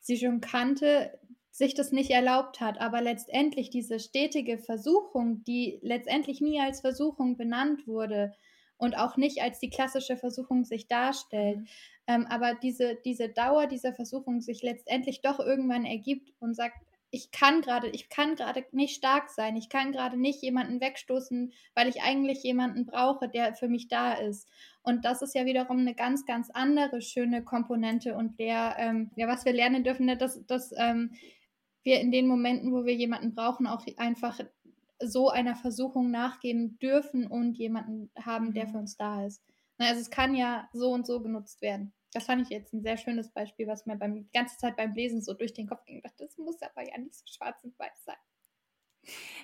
sie 0.00 0.16
schon 0.16 0.40
kannte, 0.40 1.18
sich 1.50 1.74
das 1.74 1.90
nicht 1.90 2.10
erlaubt 2.10 2.60
hat. 2.60 2.80
Aber 2.80 3.00
letztendlich 3.00 3.70
diese 3.70 3.98
stetige 3.98 4.58
Versuchung, 4.58 5.42
die 5.44 5.80
letztendlich 5.82 6.40
nie 6.40 6.60
als 6.60 6.80
Versuchung 6.80 7.36
benannt 7.36 7.86
wurde 7.86 8.32
und 8.78 8.96
auch 8.96 9.16
nicht 9.16 9.42
als 9.42 9.58
die 9.58 9.70
klassische 9.70 10.16
Versuchung 10.16 10.64
sich 10.64 10.88
darstellt, 10.88 11.58
mhm. 11.58 11.66
ähm, 12.06 12.26
aber 12.30 12.54
diese, 12.54 12.96
diese 13.04 13.28
Dauer 13.28 13.66
dieser 13.66 13.92
Versuchung 13.92 14.40
sich 14.40 14.62
letztendlich 14.62 15.20
doch 15.20 15.38
irgendwann 15.40 15.84
ergibt 15.84 16.32
und 16.40 16.54
sagt, 16.54 16.76
ich 17.10 17.30
kann 17.30 17.62
gerade, 17.62 17.88
ich 17.88 18.10
kann 18.10 18.34
gerade 18.34 18.64
nicht 18.72 18.94
stark 18.94 19.30
sein. 19.30 19.56
Ich 19.56 19.68
kann 19.68 19.92
gerade 19.92 20.18
nicht 20.18 20.42
jemanden 20.42 20.80
wegstoßen, 20.80 21.52
weil 21.74 21.88
ich 21.88 22.02
eigentlich 22.02 22.42
jemanden 22.42 22.84
brauche, 22.84 23.28
der 23.28 23.54
für 23.54 23.68
mich 23.68 23.88
da 23.88 24.12
ist. 24.12 24.48
Und 24.82 25.04
das 25.04 25.22
ist 25.22 25.34
ja 25.34 25.46
wiederum 25.46 25.78
eine 25.78 25.94
ganz, 25.94 26.26
ganz 26.26 26.50
andere 26.50 27.00
schöne 27.00 27.42
Komponente 27.42 28.14
und 28.14 28.38
der, 28.38 28.76
ähm, 28.78 29.10
ja, 29.16 29.26
was 29.26 29.44
wir 29.44 29.52
lernen 29.52 29.84
dürfen, 29.84 30.06
ne, 30.06 30.16
dass, 30.16 30.44
dass 30.46 30.72
ähm, 30.76 31.12
wir 31.82 32.00
in 32.00 32.10
den 32.10 32.26
Momenten, 32.26 32.72
wo 32.72 32.84
wir 32.84 32.94
jemanden 32.94 33.34
brauchen, 33.34 33.66
auch 33.66 33.86
einfach 33.96 34.40
so 35.00 35.30
einer 35.30 35.54
Versuchung 35.54 36.10
nachgeben 36.10 36.78
dürfen 36.78 37.26
und 37.26 37.56
jemanden 37.56 38.10
haben, 38.18 38.52
der 38.52 38.66
mhm. 38.66 38.72
für 38.72 38.78
uns 38.78 38.96
da 38.96 39.24
ist. 39.24 39.42
Also 39.78 40.00
es 40.00 40.10
kann 40.10 40.34
ja 40.34 40.68
so 40.72 40.90
und 40.90 41.06
so 41.06 41.20
genutzt 41.20 41.62
werden. 41.62 41.92
Das 42.12 42.24
fand 42.24 42.42
ich 42.42 42.48
jetzt 42.48 42.72
ein 42.72 42.82
sehr 42.82 42.96
schönes 42.96 43.30
Beispiel, 43.30 43.66
was 43.66 43.86
mir 43.86 43.96
beim, 43.96 44.14
die 44.14 44.30
ganze 44.32 44.56
Zeit 44.56 44.76
beim 44.76 44.94
Lesen 44.94 45.22
so 45.22 45.34
durch 45.34 45.52
den 45.52 45.68
Kopf 45.68 45.84
ging. 45.84 45.98
Ich 45.98 46.02
dachte, 46.02 46.24
das 46.24 46.38
muss 46.38 46.60
aber 46.62 46.88
ja 46.88 46.98
nicht 46.98 47.14
so 47.14 47.24
schwarz 47.26 47.62
und 47.62 47.78
weiß 47.78 48.04
sein. 48.04 48.16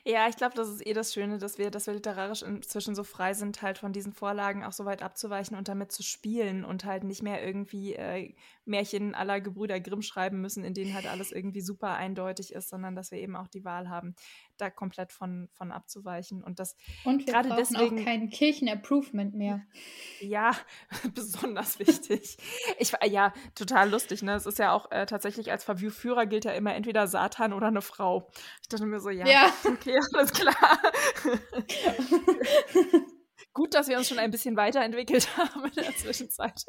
Ja, 0.05 0.29
ich 0.29 0.37
glaube, 0.37 0.55
das 0.55 0.69
ist 0.69 0.87
eh 0.87 0.93
das 0.93 1.15
Schöne, 1.15 1.39
dass 1.39 1.59
wir, 1.59 1.71
dass 1.71 1.87
wir 1.87 1.95
literarisch 1.95 2.43
inzwischen 2.43 2.95
so 2.95 3.05
frei 3.05 3.33
sind, 3.33 3.63
halt 3.63 3.79
von 3.79 3.93
diesen 3.93 4.13
Vorlagen 4.13 4.65
auch 4.65 4.73
so 4.73 4.85
weit 4.85 5.03
abzuweichen 5.03 5.57
und 5.57 5.69
damit 5.69 5.93
zu 5.93 6.03
spielen 6.03 6.65
und 6.65 6.85
halt 6.85 7.05
nicht 7.05 7.23
mehr 7.23 7.45
irgendwie 7.45 7.95
äh, 7.95 8.35
Märchen 8.65 9.15
aller 9.15 9.41
Gebrüder 9.41 9.81
Grimm 9.81 10.03
schreiben 10.03 10.41
müssen, 10.41 10.65
in 10.65 10.75
denen 10.75 10.95
halt 10.95 11.07
alles 11.07 11.33
irgendwie 11.33 11.63
super 11.63 11.95
eindeutig 11.95 12.53
ist, 12.53 12.69
sondern 12.69 12.95
dass 12.95 13.11
wir 13.11 13.19
eben 13.19 13.37
auch 13.37 13.49
die 13.49 13.65
Wahl 13.65 13.89
haben, 13.89 14.15
da 14.57 14.71
komplett 14.71 15.13
von, 15.13 15.49
von 15.53 15.73
abzuweichen. 15.73 16.43
Und 16.43 16.59
das 16.59 16.77
und 17.05 17.27
wir 17.27 17.33
gerade 17.33 17.55
deswegen 17.57 18.01
auch 18.01 18.05
kein 18.05 18.31
Kirchen-Approvement 18.31 19.35
mehr. 19.35 19.63
Ja, 20.21 20.53
besonders 21.15 21.79
wichtig. 21.79 22.39
Ich 22.79 22.93
ja 23.07 23.33
total 23.55 23.91
lustig. 23.91 24.23
Ne, 24.23 24.35
es 24.35 24.47
ist 24.47 24.59
ja 24.59 24.73
auch 24.73 24.91
äh, 24.91 25.05
tatsächlich 25.07 25.51
als 25.51 25.65
Verführer 25.65 26.25
gilt 26.27 26.45
ja 26.45 26.53
immer 26.53 26.75
entweder 26.75 27.07
Satan 27.07 27.53
oder 27.53 27.67
eine 27.67 27.83
Frau. 27.83 28.31
Ich 28.63 28.69
dachte 28.69 28.87
mir 28.87 29.01
so, 29.01 29.11
ja, 29.11 29.27
ja. 29.27 29.53
okay, 29.65 29.99
alles 30.15 30.33
klar. 30.33 30.55
Gut, 33.53 33.75
dass 33.75 33.89
wir 33.89 33.99
uns 33.99 34.09
schon 34.09 34.19
ein 34.19 34.31
bisschen 34.31 34.57
weiterentwickelt 34.57 35.37
haben 35.37 35.65
in 35.67 35.73
der 35.73 35.95
Zwischenzeit 35.97 36.65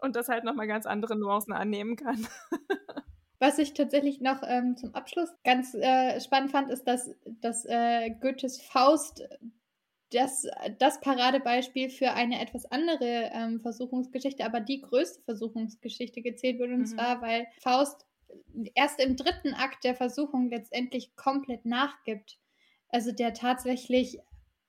und 0.00 0.14
das 0.14 0.28
halt 0.28 0.44
nochmal 0.44 0.66
ganz 0.66 0.86
andere 0.86 1.16
Nuancen 1.16 1.52
annehmen 1.52 1.96
kann. 1.96 2.26
Was 3.42 3.58
ich 3.58 3.74
tatsächlich 3.74 4.20
noch 4.20 4.44
ähm, 4.46 4.76
zum 4.76 4.94
Abschluss 4.94 5.28
ganz 5.42 5.74
äh, 5.74 6.20
spannend 6.20 6.52
fand, 6.52 6.70
ist, 6.70 6.84
dass, 6.84 7.10
dass 7.40 7.64
äh, 7.64 8.10
Goethes 8.20 8.62
Faust 8.62 9.24
das, 10.12 10.46
das 10.78 11.00
Paradebeispiel 11.00 11.90
für 11.90 12.12
eine 12.12 12.40
etwas 12.40 12.66
andere 12.66 13.32
ähm, 13.34 13.58
Versuchungsgeschichte, 13.58 14.44
aber 14.44 14.60
die 14.60 14.80
größte 14.80 15.22
Versuchungsgeschichte 15.22 16.22
gezählt 16.22 16.60
wird. 16.60 16.70
Und 16.70 16.82
mhm. 16.82 16.86
zwar, 16.86 17.20
weil 17.20 17.48
Faust 17.60 18.06
erst 18.76 19.00
im 19.00 19.16
dritten 19.16 19.54
Akt 19.54 19.82
der 19.82 19.96
Versuchung 19.96 20.48
letztendlich 20.48 21.16
komplett 21.16 21.64
nachgibt. 21.64 22.38
Also 22.90 23.10
der 23.10 23.34
tatsächlich 23.34 24.20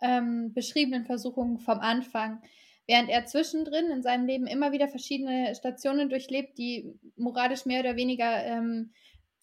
ähm, 0.01 0.51
beschriebenen 0.51 1.05
Versuchungen 1.05 1.59
vom 1.59 1.79
Anfang 1.79 2.41
während 2.87 3.09
er 3.09 3.25
zwischendrin 3.25 3.89
in 3.91 4.03
seinem 4.03 4.25
Leben 4.25 4.47
immer 4.47 4.71
wieder 4.71 4.87
verschiedene 4.87 5.55
Stationen 5.55 6.09
durchlebt, 6.09 6.57
die 6.57 6.93
moralisch 7.15 7.65
mehr 7.65 7.79
oder 7.79 7.95
weniger 7.95 8.43
ähm, 8.43 8.91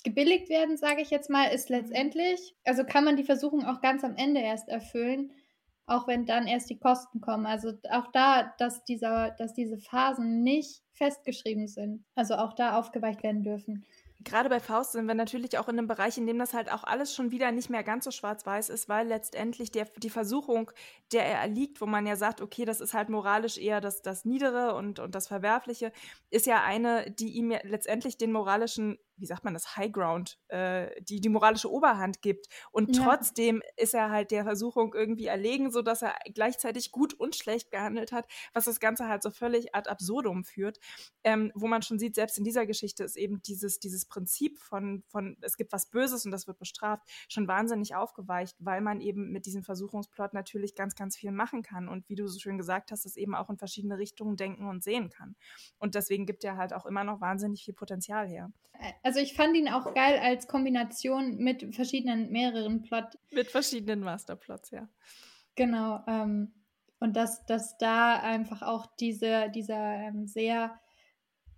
gebilligt 0.05 0.49
werden, 0.49 0.77
sage 0.77 1.03
ich 1.03 1.11
jetzt 1.11 1.31
mal, 1.31 1.47
ist 1.47 1.71
mhm. 1.71 1.77
letztendlich, 1.77 2.55
also 2.65 2.85
kann 2.85 3.05
man 3.05 3.17
die 3.17 3.25
Versuchung 3.25 3.65
auch 3.65 3.81
ganz 3.81 4.05
am 4.05 4.17
Ende 4.17 4.41
erst 4.41 4.69
erfüllen, 4.69 5.33
auch 5.87 6.07
wenn 6.07 6.27
dann 6.27 6.47
erst 6.47 6.71
die 6.71 6.79
Kosten 6.79 7.21
kommen. 7.21 7.47
Also 7.47 7.73
auch 7.91 8.13
da, 8.13 8.55
dass, 8.59 8.85
dieser, 8.85 9.31
dass 9.39 9.55
diese 9.55 9.79
Phasen 9.79 10.43
nicht 10.43 10.83
festgeschrieben 10.93 11.67
sind, 11.67 12.05
also 12.15 12.35
auch 12.35 12.53
da 12.53 12.79
aufgeweicht 12.79 13.23
werden 13.23 13.43
dürfen 13.43 13.85
gerade 14.25 14.49
bei 14.49 14.61
Faust 14.61 14.93
sind 14.93 15.07
wir 15.07 15.15
natürlich 15.15 15.59
auch 15.59 15.69
in 15.69 15.79
einem 15.79 15.87
Bereich, 15.87 16.19
in 16.19 16.27
dem 16.27 16.39
das 16.39 16.55
halt 16.55 16.71
auch 16.71 16.85
alles 16.85 17.15
schon 17.15 17.31
wieder 17.31 17.53
nicht 17.53 17.71
mehr 17.71 17.83
ganz 17.83 18.05
so 18.05 18.11
schwarz-weiß 18.11 18.69
ist, 18.69 18.89
weil 18.89 19.09
letztendlich 19.09 19.71
der, 19.71 19.87
die 19.97 20.11
Versuchung, 20.11 20.71
der 21.13 21.25
er 21.25 21.41
erliegt, 21.41 21.81
wo 21.81 21.87
man 21.87 22.07
ja 22.07 22.17
sagt, 22.17 22.41
okay, 22.41 22.65
das 22.65 22.81
ist 22.81 22.95
halt 22.95 23.09
moralisch 23.09 23.59
eher 23.59 23.81
das, 23.81 24.03
das 24.03 24.25
Niedere 24.25 24.75
und, 24.75 24.99
und 24.99 25.15
das 25.15 25.29
Verwerfliche, 25.29 25.93
ist 26.31 26.47
ja 26.47 26.63
eine, 26.63 27.11
die 27.11 27.31
ihm 27.31 27.51
ja 27.51 27.61
letztendlich 27.63 28.19
den 28.19 28.33
moralischen 28.33 28.99
wie 29.21 29.27
sagt 29.27 29.45
man 29.45 29.55
das, 29.55 29.77
High 29.77 29.93
Ground, 29.93 30.39
äh, 30.49 30.89
die 31.03 31.21
die 31.21 31.29
moralische 31.29 31.71
Oberhand 31.71 32.23
gibt. 32.23 32.49
Und 32.71 32.97
ja. 32.97 33.05
trotzdem 33.05 33.63
ist 33.77 33.95
er 33.95 34.11
halt 34.11 34.31
der 34.31 34.45
Versuchung 34.45 34.95
irgendwie 34.95 35.27
erlegen, 35.27 35.71
sodass 35.71 36.03
er 36.03 36.15
gleichzeitig 36.35 36.91
gut 36.91 37.15
und 37.15 37.37
schlecht 37.37 37.71
gehandelt 37.71 38.13
hat, 38.13 38.27
was 38.53 38.65
das 38.65 38.81
Ganze 38.81 39.09
halt 39.09 39.23
so 39.23 39.31
völlig 39.31 39.75
ad 39.75 39.89
absurdum 39.89 40.45
führt. 40.45 40.79
Ähm, 41.25 41.53
wo 41.55 41.67
man 41.67 41.83
schon 41.83 41.99
sieht, 41.99 42.15
selbst 42.15 42.39
in 42.39 42.45
dieser 42.45 42.67
Geschichte 42.67 43.05
ist 43.05 43.17
eben 43.17 43.43
dieses, 43.43 43.79
dieses 43.79 44.07
Prinzip 44.07 44.59
von, 44.59 45.03
von, 45.09 45.37
es 45.43 45.57
gibt 45.57 45.73
was 45.73 45.91
Böses 45.91 46.25
und 46.25 46.31
das 46.31 46.47
wird 46.47 46.59
bestraft, 46.59 47.03
schon 47.29 47.49
wahnsinnig 47.49 47.95
aufgeweicht, 47.95 48.57
weil 48.59 48.81
man 48.81 49.01
eben 49.01 49.31
mit 49.31 49.47
diesem 49.47 49.63
Versuchungsplot 49.63 50.33
natürlich 50.33 50.75
ganz, 50.75 50.95
ganz 50.95 51.17
viel 51.17 51.33
machen 51.33 51.63
kann. 51.63 51.89
Und 51.89 52.09
wie 52.09 52.15
du 52.15 52.27
so 52.27 52.39
schön 52.39 52.59
gesagt 52.59 52.91
hast, 52.91 53.05
das 53.05 53.17
eben 53.17 53.35
auch 53.35 53.51
in 53.51 53.59
verschiedene 53.59 53.99
Richtungen 53.99 54.37
denken 54.37 54.69
und 54.69 54.83
sehen 54.83 55.11
kann. 55.11 55.37
Und 55.79 55.95
deswegen 55.95 56.27
gibt 56.27 56.45
er 56.45 56.57
halt 56.57 56.73
auch 56.73 56.87
immer 56.87 57.05
noch 57.05 57.21
wahnsinnig 57.21 57.65
viel 57.65 57.75
Potenzial 57.75 58.29
her. 58.29 58.53
Also 59.03 59.10
ich 59.19 59.35
fand 59.35 59.57
ihn 59.57 59.69
auch 59.69 59.95
geil 59.95 60.21
als 60.23 60.47
Kombination 60.47 61.39
mit 61.39 61.75
verschiedenen, 61.75 62.31
mehreren 62.31 62.83
Plot. 62.83 63.19
Mit 63.33 63.49
verschiedenen 63.49 64.01
Masterplots, 64.01 64.71
ja. 64.71 64.89
Genau. 65.57 66.05
Ähm, 66.07 66.53
und 67.01 67.17
dass, 67.17 67.45
dass 67.47 67.79
da 67.79 68.21
einfach 68.21 68.63
auch 68.63 68.87
diese, 69.01 69.51
dieser 69.51 69.95
ähm, 69.95 70.27
sehr 70.27 70.79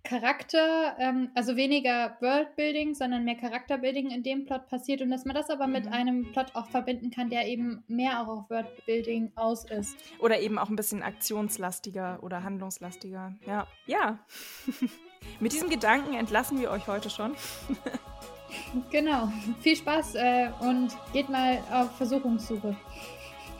Charakter, 0.03 0.97
ähm, 0.99 1.31
also 1.33 1.55
weniger 1.55 2.17
Worldbuilding, 2.19 2.93
sondern 2.93 3.23
mehr 3.23 3.35
Charakterbuilding 3.35 4.11
in 4.11 4.21
dem 4.21 4.45
Plot 4.45 4.67
passiert 4.67 5.01
und 5.01 5.09
dass 5.09 5.23
man 5.23 5.33
das 5.33 5.49
aber 5.49 5.65
mhm. 5.65 5.73
mit 5.73 5.87
einem 5.87 6.31
Plot 6.31 6.55
auch 6.55 6.67
verbinden 6.67 7.09
kann, 7.09 7.29
der 7.29 7.47
eben 7.47 7.83
mehr 7.87 8.21
auch 8.21 8.27
auf 8.27 8.49
Worldbuilding 8.49 9.31
aus 9.35 9.69
ist. 9.69 9.95
Oder 10.19 10.41
eben 10.41 10.57
auch 10.57 10.69
ein 10.69 10.75
bisschen 10.75 11.03
aktionslastiger 11.03 12.21
oder 12.21 12.43
handlungslastiger. 12.43 13.33
Ja. 13.45 13.67
Ja. 13.85 14.19
Mit 15.39 15.53
diesem 15.53 15.69
Gedanken 15.69 16.13
entlassen 16.13 16.59
wir 16.59 16.71
euch 16.71 16.87
heute 16.87 17.09
schon. 17.09 17.35
genau. 18.91 19.31
Viel 19.61 19.75
Spaß 19.75 20.15
äh, 20.15 20.49
und 20.61 20.95
geht 21.11 21.29
mal 21.29 21.59
auf 21.71 21.95
Versuchungssuche. 21.97 22.75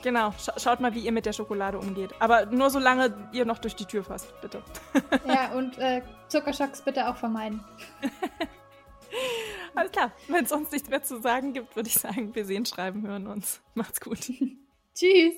Genau, 0.04 0.32
Sch 0.32 0.49
schaut 0.58 0.82
mal, 0.82 0.93
wie 0.93 0.99
ihr 0.99 1.13
mit 1.13 1.26
der 1.26 1.32
Schokolade 1.34 1.80
umgeht. 1.80 2.13
Aber 2.19 2.45
nur 2.45 2.69
solange 2.69 3.30
ihr 3.32 3.45
noch 3.45 3.58
durch 3.60 3.76
die 3.76 3.86
Tür 3.86 4.04
fasst, 4.04 4.34
bitte. 4.41 4.62
ja, 5.28 5.54
und 5.54 5.78
äh, 5.78 6.02
Zuckerschocks 6.28 6.82
bitte 6.82 7.08
auch 7.10 7.15
vermeiden. 7.15 7.63
Alles 9.76 9.91
klar, 9.91 10.12
wenn 10.28 10.43
es 10.43 10.49
sonst 10.49 10.71
nichts 10.71 10.89
mehr 10.89 11.02
zu 11.02 11.21
sagen 11.21 11.54
gibt, 11.54 11.76
würde 11.76 11.88
ich 11.88 11.95
sagen, 11.95 12.36
wir 12.36 12.45
sehen, 12.45 12.65
schreiben, 12.65 13.08
hören 13.08 13.28
uns. 13.28 13.62
Macht's 13.73 14.02
gut. 14.02 14.19
Tschüss. 14.93 15.36